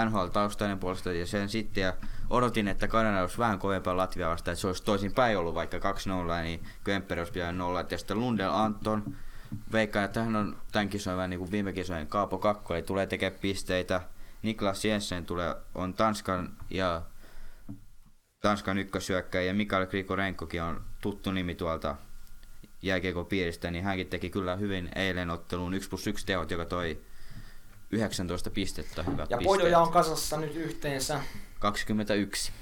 [0.04, 1.82] NHL-taustainen puolustaja ja sen sitten.
[1.82, 1.92] Ja
[2.30, 5.78] odotin, että Kanada olisi vähän kovempaa Latvia vastaan, että se olisi toisin päin ollut vaikka
[5.78, 7.84] 2-0, niin Kemper olisi pitänyt 0.
[7.90, 9.16] Ja sitten Lundell Anton,
[9.72, 13.06] veikkaan, että hän on tämän kisojen vähän niin kuin viime kisojen Kaapo Kakko, eli tulee
[13.06, 14.00] tekemään pisteitä.
[14.42, 17.02] Niklas Jensen tulee, on Tanskan ja
[18.40, 21.96] Tanskan ykkösyökkäjä ja Mikael Grigorenkokin on tuttu nimi tuolta
[22.82, 27.00] jääkiekon piiristä, niin hänkin teki kyllä hyvin eilen otteluun 1 plus 1 teot, joka toi
[27.90, 29.02] 19 pistettä.
[29.02, 31.20] Hyvät ja pojoja on kasassa nyt yhteensä
[31.58, 32.52] 21.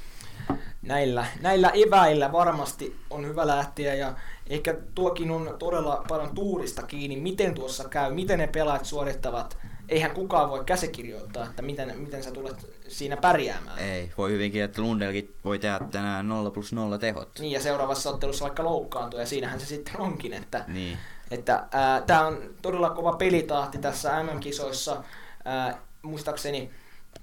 [0.82, 4.14] Näillä, näillä eväillä varmasti on hyvä lähteä ja
[4.46, 9.58] ehkä tuokin on todella paljon tuurista kiinni, miten tuossa käy, miten ne pelaajat suorittavat
[9.88, 13.78] eihän kukaan voi käsikirjoittaa, että miten, miten sä tulet siinä pärjäämään.
[13.78, 17.38] Ei, voi hyvinkin, että Lundelkin voi tehdä tänään 0 plus 0 tehot.
[17.38, 20.98] Niin, ja seuraavassa ottelussa vaikka loukkaantuu, ja siinähän se sitten onkin, että, niin.
[21.30, 21.66] että
[22.06, 25.02] tämä on todella kova pelitahti tässä MM-kisoissa.
[25.44, 26.70] Ää, muistaakseni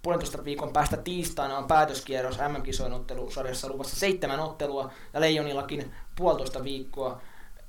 [0.04, 7.22] puolentoista viikon päästä tiistaina on päätöskierros MM-kisojen ottelusarjassa luvassa seitsemän ottelua, ja Leijonillakin puolitoista viikkoa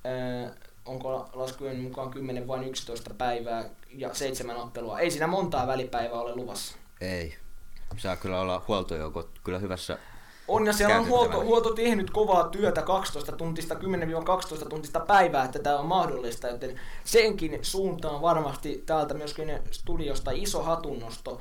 [0.04, 0.54] ää,
[0.84, 4.98] onko laskujen mukaan 10 vai 11 päivää ja seitsemän ottelua.
[4.98, 6.76] Ei siinä montaa välipäivää ole luvassa.
[7.00, 7.36] Ei.
[7.96, 9.98] Saa kyllä olla huoltojoukot kyllä hyvässä
[10.48, 15.58] on ja siellä on huolto, huolto tehnyt kovaa työtä 12 tuntista, 10-12 tuntista päivää, että
[15.58, 21.40] tämä on mahdollista, joten senkin suuntaan varmasti täältä myöskin studiosta iso hatunnosto.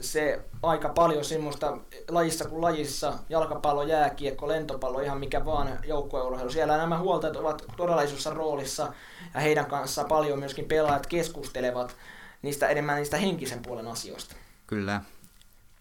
[0.00, 6.50] Se aika paljon semmoista lajissa kuin lajissa, jalkapallo, jääkiekko, lentopallo, ihan mikä vaan joukkueurheilu.
[6.50, 8.92] Siellä nämä huoltajat ovat todella isossa roolissa
[9.34, 11.96] ja heidän kanssaan paljon myöskin pelaajat keskustelevat
[12.42, 14.34] niistä enemmän niistä henkisen puolen asioista.
[14.66, 15.00] Kyllä.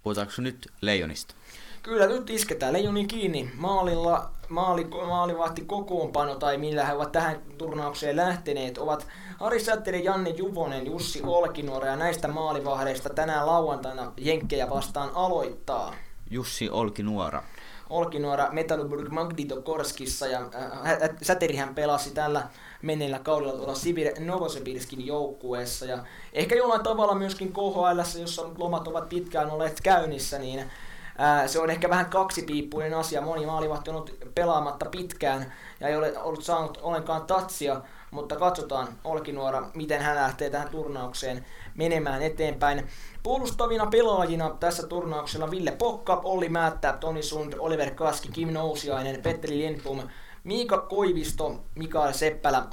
[0.04, 1.36] Puhutaanko nyt Leijonista?
[1.84, 3.52] Kyllä nyt isketään leijoni kiinni.
[3.56, 9.08] Maalilla maali, maalivahti kokoonpano tai millä he ovat tähän turnaukseen lähteneet ovat
[9.40, 15.94] Ari Sätteri, Janne Juvonen, Jussi Olkinuora ja näistä maalivahdeista tänään lauantaina Jenkkejä vastaan aloittaa.
[16.30, 17.44] Jussi Olkinuora.
[17.90, 22.48] Olkinuora Metalurg Magditokorskissa ja äh, Säterihän pelasi tällä
[22.82, 25.98] menneellä kaudella tuolla Sibir Novosibirskin joukkueessa ja
[26.34, 30.72] ehkä jollain tavalla myöskin KHL, jossa lomat ovat pitkään olleet käynnissä, niin
[31.18, 33.22] Ää, se on ehkä vähän kaksipiippuinen asia.
[33.22, 38.88] Moni maalivahti on ollut pelaamatta pitkään ja ei ole ollut saanut ollenkaan tatsia, mutta katsotaan
[39.03, 41.45] Olkinuora, miten hän lähtee tähän turnaukseen
[41.76, 42.88] menemään eteenpäin.
[43.24, 49.57] Puolustavina pelaajina tässä turnauksella Ville Pokka, Olli Määttä, Toni Sund, Oliver Kaski, Kim Nousiainen, Petteri
[49.57, 49.99] Lindblom,
[50.43, 52.63] Miika Koivisto, Mikael Seppälä,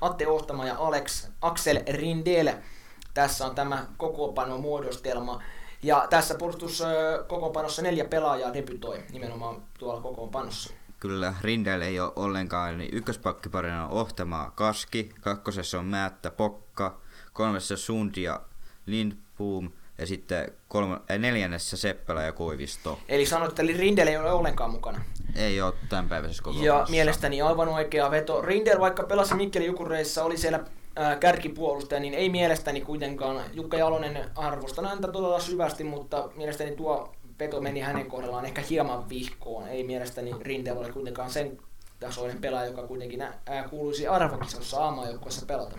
[0.00, 2.52] Atte Ohtama ja Alex Axel Rindel.
[3.14, 5.42] Tässä on tämä kokoopano muodostelma.
[5.82, 10.74] Ja tässä puolustuskokoonpanossa neljä pelaajaa debytoi nimenomaan tuolla kokoonpanossa.
[11.00, 17.00] Kyllä, Rindel ei ole ollenkaan, niin ykköspakkiparina on Ohtama Kaski, kakkosessa on Määttä Pokka,
[17.32, 18.40] kolmessa Sundi ja
[18.86, 22.98] Lindboom ja sitten kolme, äh, neljännessä Seppälä ja Koivisto.
[23.08, 25.00] Eli sanoit, että Rindel ei ole ollenkaan mukana.
[25.36, 25.74] Ei ole
[26.08, 28.42] päivässä koko Ja mielestäni aivan oikea veto.
[28.42, 30.60] Rindel, vaikka pelasi Mikkeli Jukureissa, oli siellä
[31.20, 37.60] kärkipuolustaja, niin ei mielestäni kuitenkaan, Jukka Jalonen arvostan häntä todella syvästi, mutta mielestäni tuo veto
[37.60, 39.68] meni hänen kohdallaan ehkä hieman vihkoon.
[39.68, 41.58] Ei mielestäni Rinteellä ole kuitenkaan sen
[42.00, 45.78] tasoinen pelaaja, joka kuitenkin ää, kuuluisi arvokisossa aamajoukkueessa pelata.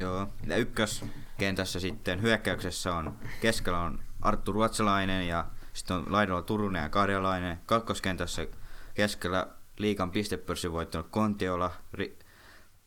[0.00, 6.82] Joo, ja ykköskentässä sitten hyökkäyksessä on, keskellä on Arttu Ruotsalainen ja sitten on laidalla Turunen
[6.82, 7.58] ja Karjalainen.
[7.66, 8.46] Kakkoskentässä
[8.94, 9.46] keskellä
[9.78, 11.70] liikan pistepörssin voittanut Kontiola,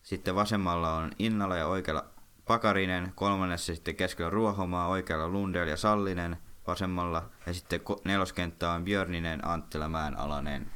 [0.06, 2.06] sitten vasemmalla on Innala ja oikealla
[2.48, 6.38] Pakarinen, kolmannessa sitten keskellä Ruohomaa, oikealla Lundell ja Sallinen,
[6.68, 7.30] vasemmalla.
[7.46, 10.72] Ja sitten neloskenttä on Björninen, Anttila, Mäenalainen.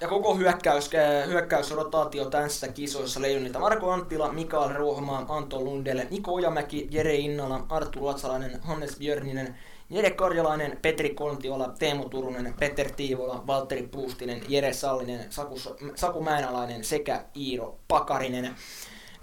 [0.00, 6.34] Ja koko hyökkäys, äh, hyökkäysrotaatio tässä kisoissa leijonilta Marko Anttila, Mikael Ruohomaa, Anto Lundell, Niko
[6.34, 9.58] Ojamäki, Jere Innala, Arttu Luotsalainen, Hannes Björninen,
[9.92, 15.56] Jere Karjalainen, Petri Kontiola, Teemu Turunen, Peter Tiivola, Valtteri Puustinen, Jere Sallinen, Saku,
[15.94, 18.54] Saku Mäenalainen sekä Iiro Pakarinen.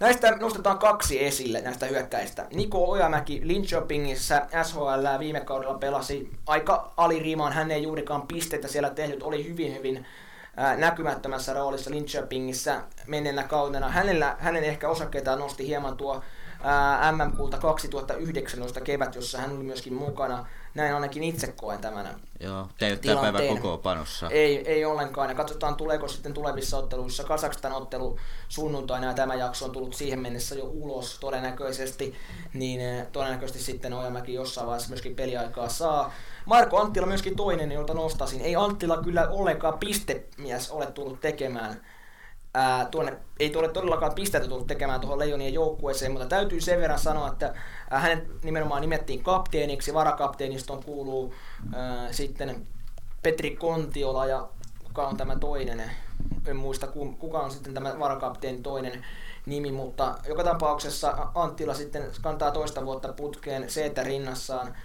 [0.00, 2.46] Näistä nostetaan kaksi esille näistä hyökkäistä.
[2.54, 7.52] Niko Ojamäki Linköpingissä SHL viime kaudella pelasi aika alirimaan.
[7.52, 10.06] Hän ei juurikaan pisteitä siellä tehnyt, oli hyvin hyvin
[10.76, 13.88] näkymättömässä roolissa Linköpingissä menneenä kaudena.
[13.88, 16.22] Hänellä, hänen ehkä osakkeitaan nosti hieman tuo
[17.12, 20.46] MM-kulta 2019 kevät, jossa hän oli myöskin mukana.
[20.74, 24.28] Näin ainakin itse koen tämän Joo, te ei ole päivä koko panossa.
[24.30, 25.28] Ei, ei ollenkaan.
[25.28, 28.18] Ja katsotaan, tuleeko sitten tulevissa otteluissa Kasakstan ottelu
[28.48, 32.14] sunnuntaina, ja tämä jakso on tullut siihen mennessä jo ulos todennäköisesti,
[32.54, 36.12] niin todennäköisesti sitten Ojamäki jossain vaiheessa myöskin peliaikaa saa.
[36.46, 38.40] Marko Anttila myöskin toinen, jolta nostasin.
[38.40, 41.80] Ei Anttila kyllä ollenkaan pistemies ole tullut tekemään
[42.54, 46.98] ää, tuonne, ei tuolle todellakaan pisteitä tullut tekemään tuohon Leijonien joukkueeseen, mutta täytyy sen verran
[46.98, 47.54] sanoa, että
[47.90, 51.34] ää, hänet nimenomaan nimettiin kapteeniksi, varakapteeniston kuuluu
[51.74, 52.66] ää, sitten
[53.22, 54.48] Petri Kontiola ja
[54.84, 55.90] kuka on tämä toinen,
[56.46, 56.86] en muista
[57.18, 59.04] kuka on sitten tämä varakapteeni toinen
[59.46, 64.76] nimi, mutta joka tapauksessa Anttila sitten kantaa toista vuotta putkeen c rinnassaan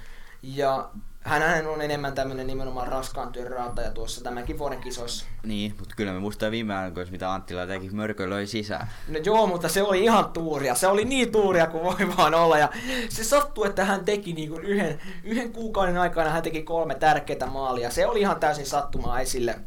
[0.54, 0.90] ja
[1.22, 5.26] hän on enemmän tämmöinen nimenomaan raskaan työn raataja tuossa tämänkin vuoden kisoissa.
[5.44, 8.88] Niin, mutta kyllä me muistaa viime aikoina, mitä Anttila teki, mörkö löi sisään.
[9.08, 10.76] No joo, mutta se oli ihan tuuria.
[10.76, 12.58] Se oli niin tuuria kuin voi vaan olla.
[12.58, 12.70] Ja
[13.10, 17.50] se sattui, että hän teki niin kuin yhden, yhden kuukauden aikana hän teki kolme tärkeää
[17.50, 17.90] maalia.
[17.90, 19.60] Se oli ihan täysin sattumaa esille.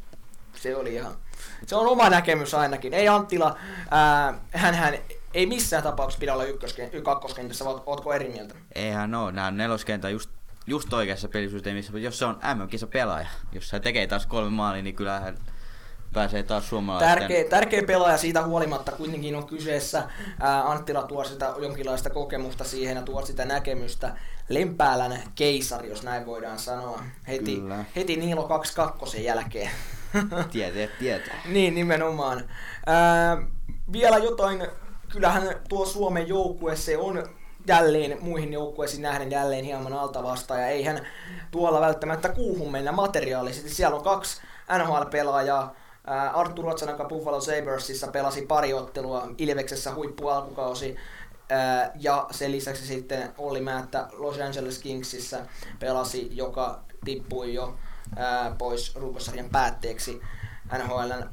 [0.57, 1.13] Se oli ihan...
[1.67, 2.95] Se on oma näkemys ainakin.
[2.95, 3.57] Ei Anttila,
[4.51, 4.95] hän, hän
[5.35, 8.55] ei missään tapauksessa pidä olla ykkösken, kakkoskentässä, ootko eri mieltä?
[8.75, 10.31] Eihän ole, nämä neloskentä just
[10.69, 14.97] just oikeassa pelisysteemissä, jos se on MM-kisa pelaaja, jos hän tekee taas kolme maalia, niin
[14.97, 15.39] kyllähän
[16.13, 17.19] pääsee taas suomalaisten...
[17.19, 20.03] Tärkeä, tärkeä pelaaja siitä huolimatta kuitenkin on kyseessä.
[20.41, 24.17] Ää, Anttila tuo sitä jonkinlaista kokemusta siihen ja tuo sitä näkemystä.
[24.49, 27.03] Lempäälän keisari, jos näin voidaan sanoa.
[27.29, 27.85] Heti, Kyllä.
[27.97, 29.71] heti Niilo 22 jälkeen.
[30.53, 31.41] Tietää, tietää.
[31.45, 32.45] niin, nimenomaan.
[32.87, 33.37] Ää,
[33.93, 34.67] vielä jotain,
[35.13, 37.29] kyllähän tuo Suomen joukkue, se on
[37.69, 41.07] jälleen muihin joukkueisiin nähden jälleen hieman alta vastaan, ja eihän
[41.51, 43.71] tuolla välttämättä kuuhun mennä materiaalisesti.
[43.71, 44.41] Siellä on kaksi
[44.79, 45.75] NHL-pelaajaa,
[46.35, 50.97] Arttu Ruotsanaka Buffalo Sabersissa pelasi pari ottelua Ilveksessä huippualkukausi,
[52.01, 55.47] ja sen lisäksi sitten Olli Määttä Los Angeles Kingsissä
[55.79, 57.77] pelasi, joka tippui jo
[58.59, 60.21] pois runkosarjan päätteeksi
[60.79, 61.31] NHLn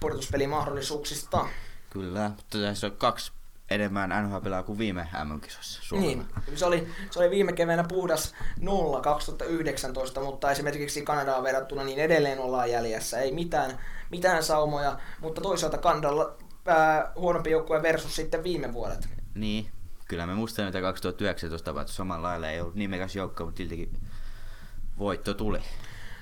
[0.00, 1.46] pudotuspelimahdollisuuksista.
[1.90, 3.32] Kyllä, mutta tässä on kaksi
[3.70, 10.20] enemmän NHL kuin viime MM-kisossa Niin, se oli, se oli viime keväänä puhdas 0 2019,
[10.20, 13.18] mutta esimerkiksi Kanadaan verrattuna niin edelleen ollaan jäljessä.
[13.18, 13.78] Ei mitään,
[14.10, 19.08] mitään saumoja, mutta toisaalta Kanadalla ää, huonompi joukkue versus sitten viime vuodet.
[19.34, 19.70] Niin,
[20.08, 22.48] kyllä me muistamme, että 2019 tapahtui samalla lailla.
[22.48, 24.00] Ei ollut nimekäs joukko, mutta siltikin
[24.98, 25.60] voitto tuli.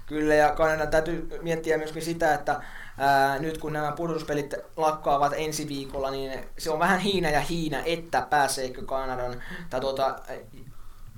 [0.06, 2.60] Kyllä, ja Kanadan täytyy miettiä myöskin sitä, että
[2.98, 7.78] ää, nyt kun nämä pudotuspelit lakkaavat ensi viikolla, niin se on vähän hiina ja hiina,
[7.84, 10.16] että pääseekö Kanadan tai tuota,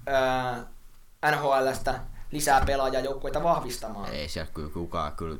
[0.06, 0.66] ää,
[1.30, 2.00] NHLstä
[2.30, 4.12] lisää pelaajajoukkueita vahvistamaan.
[4.12, 5.38] Ei siellä kyllä kukaan kyllä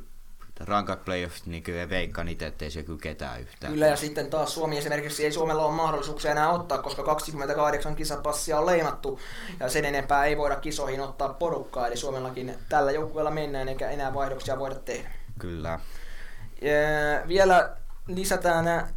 [0.59, 3.73] rankat playoffit, niin kyllä veikkaan itse, ettei se kyllä ketään yhtään.
[3.73, 8.59] Kyllä, ja sitten taas Suomi esimerkiksi ei Suomella ole mahdollisuuksia enää ottaa, koska 28 kisapassia
[8.59, 9.19] on leimattu,
[9.59, 14.13] ja sen enempää ei voida kisoihin ottaa porukkaa, eli Suomellakin tällä joukkueella mennään, eikä enää
[14.13, 15.09] vaihdoksia voida tehdä.
[15.39, 15.79] Kyllä.
[17.27, 17.75] Vielä
[18.07, 18.87] lisätään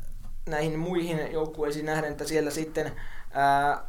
[0.47, 2.93] näihin muihin joukkueisiin nähden, että siellä sitten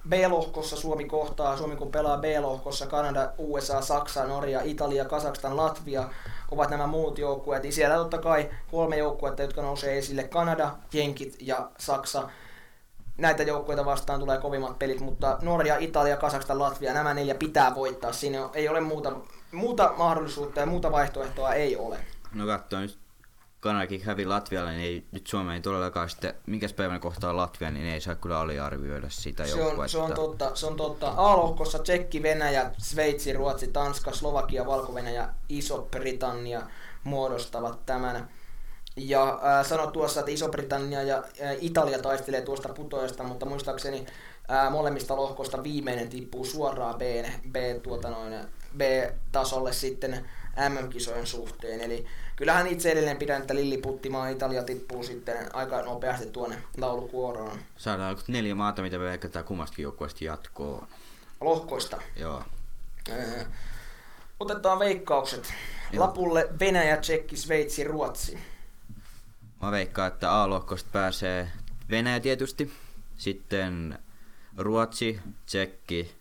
[0.10, 6.10] B-lohkossa Suomi kohtaa, Suomi kun pelaa B-lohkossa, Kanada, USA, Saksa, Norja, Italia, Kazakstan, Latvia
[6.52, 7.64] ovat nämä muut joukkueet.
[7.64, 12.30] Niin siellä totta kai kolme joukkuetta, jotka nousee esille, Kanada, Jenkit ja Saksa.
[13.18, 18.14] Näitä joukkueita vastaan tulee kovimmat pelit, mutta Norja, Italia, Kazakstan, Latvia, nämä neljä pitää voittaa.
[18.14, 19.12] Siinä ei ole muuta,
[19.52, 21.98] muuta mahdollisuutta ja muuta vaihtoehtoa ei ole.
[22.34, 23.03] No katsoin nyt
[23.64, 27.86] Kanadakin hävi Latvialle, niin ei, nyt Suomeen ei todellakaan sitten, minkäs päivänä kohtaa Latvia, niin
[27.86, 31.14] ei saa kyllä aliarvioida sitä se on, se on totta, se on totta.
[31.18, 36.62] A-lohkossa Tsekki, Venäjä, Sveitsi, Ruotsi, Tanska, Slovakia, Valko-Venäjä, Iso-Britannia
[37.04, 38.30] muodostavat tämän.
[38.96, 44.06] Ja äh, sano tuossa, että Iso-Britannia ja äh, Italia taistelee tuosta putoajasta, mutta muistaakseni
[44.52, 47.02] äh, molemmista lohkoista viimeinen tippuu suoraan B,
[47.52, 48.34] B, tuota noin,
[48.78, 50.30] B-tasolle sitten
[50.70, 51.82] MM-kisojen suhteen.
[51.82, 52.06] Eli
[52.36, 57.60] kyllähän itse edelleen pidän, että Lilliputtimaa Italia tippuu sitten aika nopeasti tuonne laulukuoroon.
[57.78, 60.88] Saadaan neljä maata, mitä me veikataan kummastakin joukkueesta jatkoon.
[61.42, 62.02] Lohkoista?
[62.16, 62.44] Joo.
[63.10, 63.46] Öö,
[64.40, 65.54] otetaan veikkaukset.
[65.94, 66.06] Joo.
[66.06, 68.40] Lapulle Venäjä, Tsekki, Sveitsi, Ruotsi.
[69.62, 71.52] Mä veikkaan, että A-lohkosta pääsee
[71.90, 72.74] Venäjä tietysti,
[73.18, 74.00] sitten
[74.58, 76.16] Ruotsi, Tsekki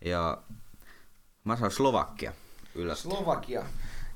[0.00, 0.38] ja
[1.44, 2.32] mä sanon Slovakia.
[2.74, 3.02] Yllättä.
[3.02, 3.64] Slovakia.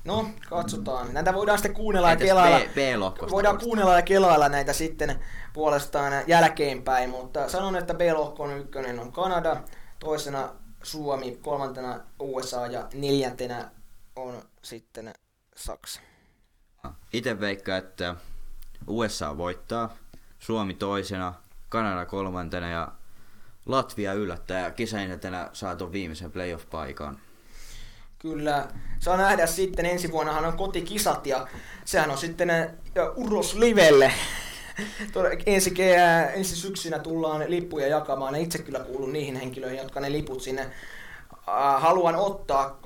[0.05, 1.13] No, katsotaan.
[1.13, 2.59] Näitä voidaan sitten kuunnella ja kelailla.
[2.59, 5.19] B, B voidaan kuunnella ja kelailla näitä sitten
[5.53, 9.63] puolestaan jälkeenpäin, mutta sanon, että B-lohkon ykkönen on Kanada,
[9.99, 10.49] toisena
[10.83, 13.71] Suomi, kolmantena USA ja neljäntenä
[14.15, 15.13] on sitten
[15.55, 16.01] Saksa.
[17.13, 18.15] Itse veikkaan, että
[18.87, 19.95] USA voittaa,
[20.39, 21.33] Suomi toisena,
[21.69, 22.91] Kanada kolmantena ja
[23.65, 27.19] Latvia yllättää kisainetena saa tuon viimeisen playoff-paikan.
[28.21, 28.67] Kyllä,
[28.99, 31.47] saa nähdä sitten, ensi vuonnahan on kotikisat ja
[31.85, 32.49] sehän on sitten
[33.15, 34.11] Uros Livelle.
[35.45, 35.73] ensi,
[36.33, 38.35] ensi syksynä tullaan lippuja jakamaan.
[38.35, 40.71] itse kyllä kuulun niihin henkilöihin, jotka ne liput sinne
[41.77, 42.79] haluan ottaa.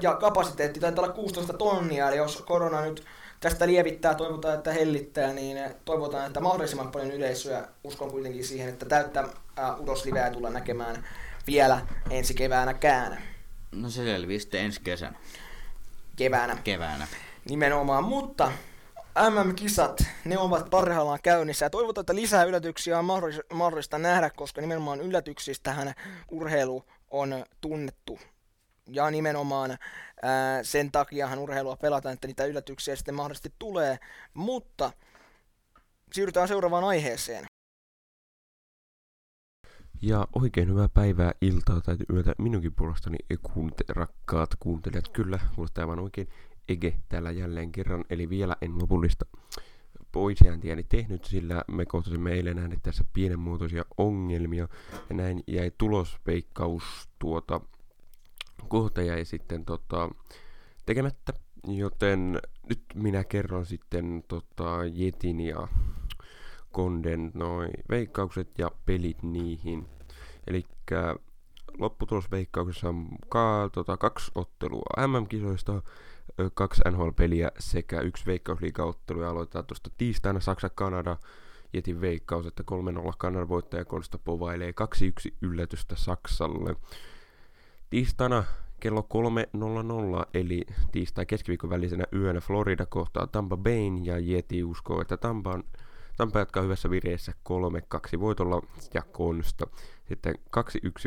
[0.00, 3.04] Ja kapasiteetti taitaa olla 16 tonnia, eli jos korona nyt
[3.40, 7.64] tästä lievittää, toivotaan, että hellittää, niin toivotaan, että mahdollisimman paljon yleisöä.
[7.84, 9.20] Uskon kuitenkin siihen, että täyttä
[9.58, 11.04] äh, Udosliveä tullaan näkemään
[11.46, 11.80] vielä
[12.10, 13.31] ensi keväänäkään.
[13.72, 15.18] No se selviää sitten ensi kesänä.
[16.16, 16.56] Keväänä.
[16.64, 17.06] Keväänä.
[17.48, 18.52] Nimenomaan, mutta
[19.30, 23.04] MM-kisat, ne ovat parhaillaan käynnissä ja toivotaan, että lisää yllätyksiä on
[23.52, 25.94] mahdollista nähdä, koska nimenomaan yllätyksistähän
[26.30, 28.18] urheilu on tunnettu.
[28.86, 29.78] Ja nimenomaan
[30.22, 33.98] ää, sen takiahan urheilua pelataan, että niitä yllätyksiä sitten mahdollisesti tulee.
[34.34, 34.92] Mutta
[36.12, 37.46] siirrytään seuraavaan aiheeseen.
[40.02, 42.34] Ja oikein hyvää päivää, iltaa tai yötä.
[42.38, 45.08] Minunkin puolestani kuunte, rakkaat kuuntelijat.
[45.08, 46.28] Kyllä, kuulostaa aivan oikein.
[46.68, 49.26] Ege täällä jälleen kerran, eli vielä en lopullista
[50.12, 54.68] poisiantiani tehnyt, sillä me kohtasimme eilen nähdä tässä pienenmuotoisia ongelmia,
[55.10, 56.82] ja näin jäi tulospeikkaus
[57.18, 57.60] tuota,
[58.68, 60.10] kohta jäi sitten tota,
[60.86, 61.32] tekemättä,
[61.68, 65.68] joten nyt minä kerron sitten tota, Jetin ja
[66.72, 69.86] Konden noin veikkaukset ja pelit niihin.
[70.46, 70.64] Eli
[71.78, 75.82] lopputulosveikkauksessa on ka, tota, kaksi ottelua MM-kisoista,
[76.54, 81.16] kaksi NHL-peliä sekä yksi veikkausliigaottelu ja aloitetaan tuosta tiistaina Saksa-Kanada
[81.72, 84.74] Jetin veikkaus, että 3-0 Kanan voittaja Konsta povailee
[85.30, 86.76] 2-1 yllätystä Saksalle.
[87.90, 88.44] Tiistaina
[88.80, 89.06] kello
[90.20, 95.50] 3.00 eli tiistai keskiviikon välisenä yönä Florida kohtaa Tampa Bayn ja Jeti uskoo, että Tampa,
[95.50, 95.64] on,
[96.16, 97.32] Tampa jatkaa hyvässä vireessä
[98.16, 98.62] 3-2 voitolla
[98.94, 99.66] ja Konsta.
[100.08, 100.34] Sitten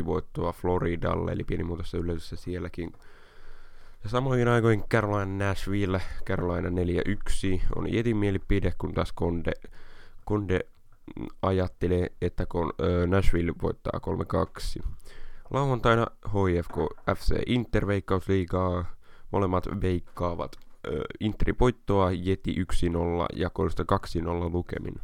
[0.02, 2.92] 2-1 voittoa Floridalle, eli pieni muutos yllätyssä sielläkin.
[4.04, 9.52] Ja samoin aikoin Carolina Nashville, Carolina 4-1 on Jetin mielipide, kun taas Konde,
[10.24, 10.60] Konde
[11.42, 12.72] ajattelee, että kun,
[13.06, 14.00] Nashville voittaa
[14.80, 14.82] 3-2.
[15.50, 16.76] Lauantaina HIFK
[17.16, 18.96] FC Inter veikkausliigaa.
[19.30, 20.56] Molemmat veikkaavat
[21.20, 22.56] Interin voittoa Jeti 1-0
[23.36, 23.86] ja Konsta 2-0
[24.52, 24.94] lukemin.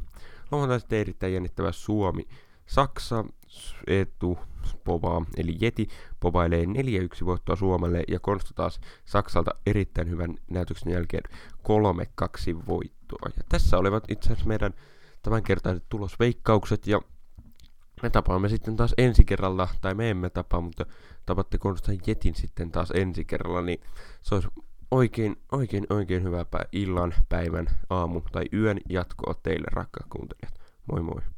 [0.51, 2.29] Lauantaina erittäin jännittävä Suomi.
[2.67, 3.25] Saksa
[3.87, 4.39] etu
[4.85, 5.89] povaa, eli Jeti
[6.21, 6.69] povailee 4-1
[7.25, 11.23] voittoa Suomelle ja Konsta taas Saksalta erittäin hyvän näytöksen jälkeen
[12.53, 13.31] 3-2 voittoa.
[13.37, 14.75] Ja tässä olivat itse asiassa meidän
[15.23, 17.01] tämänkertaiset tulosveikkaukset ja
[18.03, 20.87] me tapaamme sitten taas ensi kerralla, tai me emme tapaa, mutta
[21.27, 23.81] tapatte Konstan Jetin sitten taas ensi kerralla, niin
[24.23, 24.49] se olisi
[24.93, 30.55] oikein, oikein, oikein hyvää illan, päivän, aamu tai yön jatkoa teille rakkaat kuuntelijat.
[30.93, 31.32] Moi moi!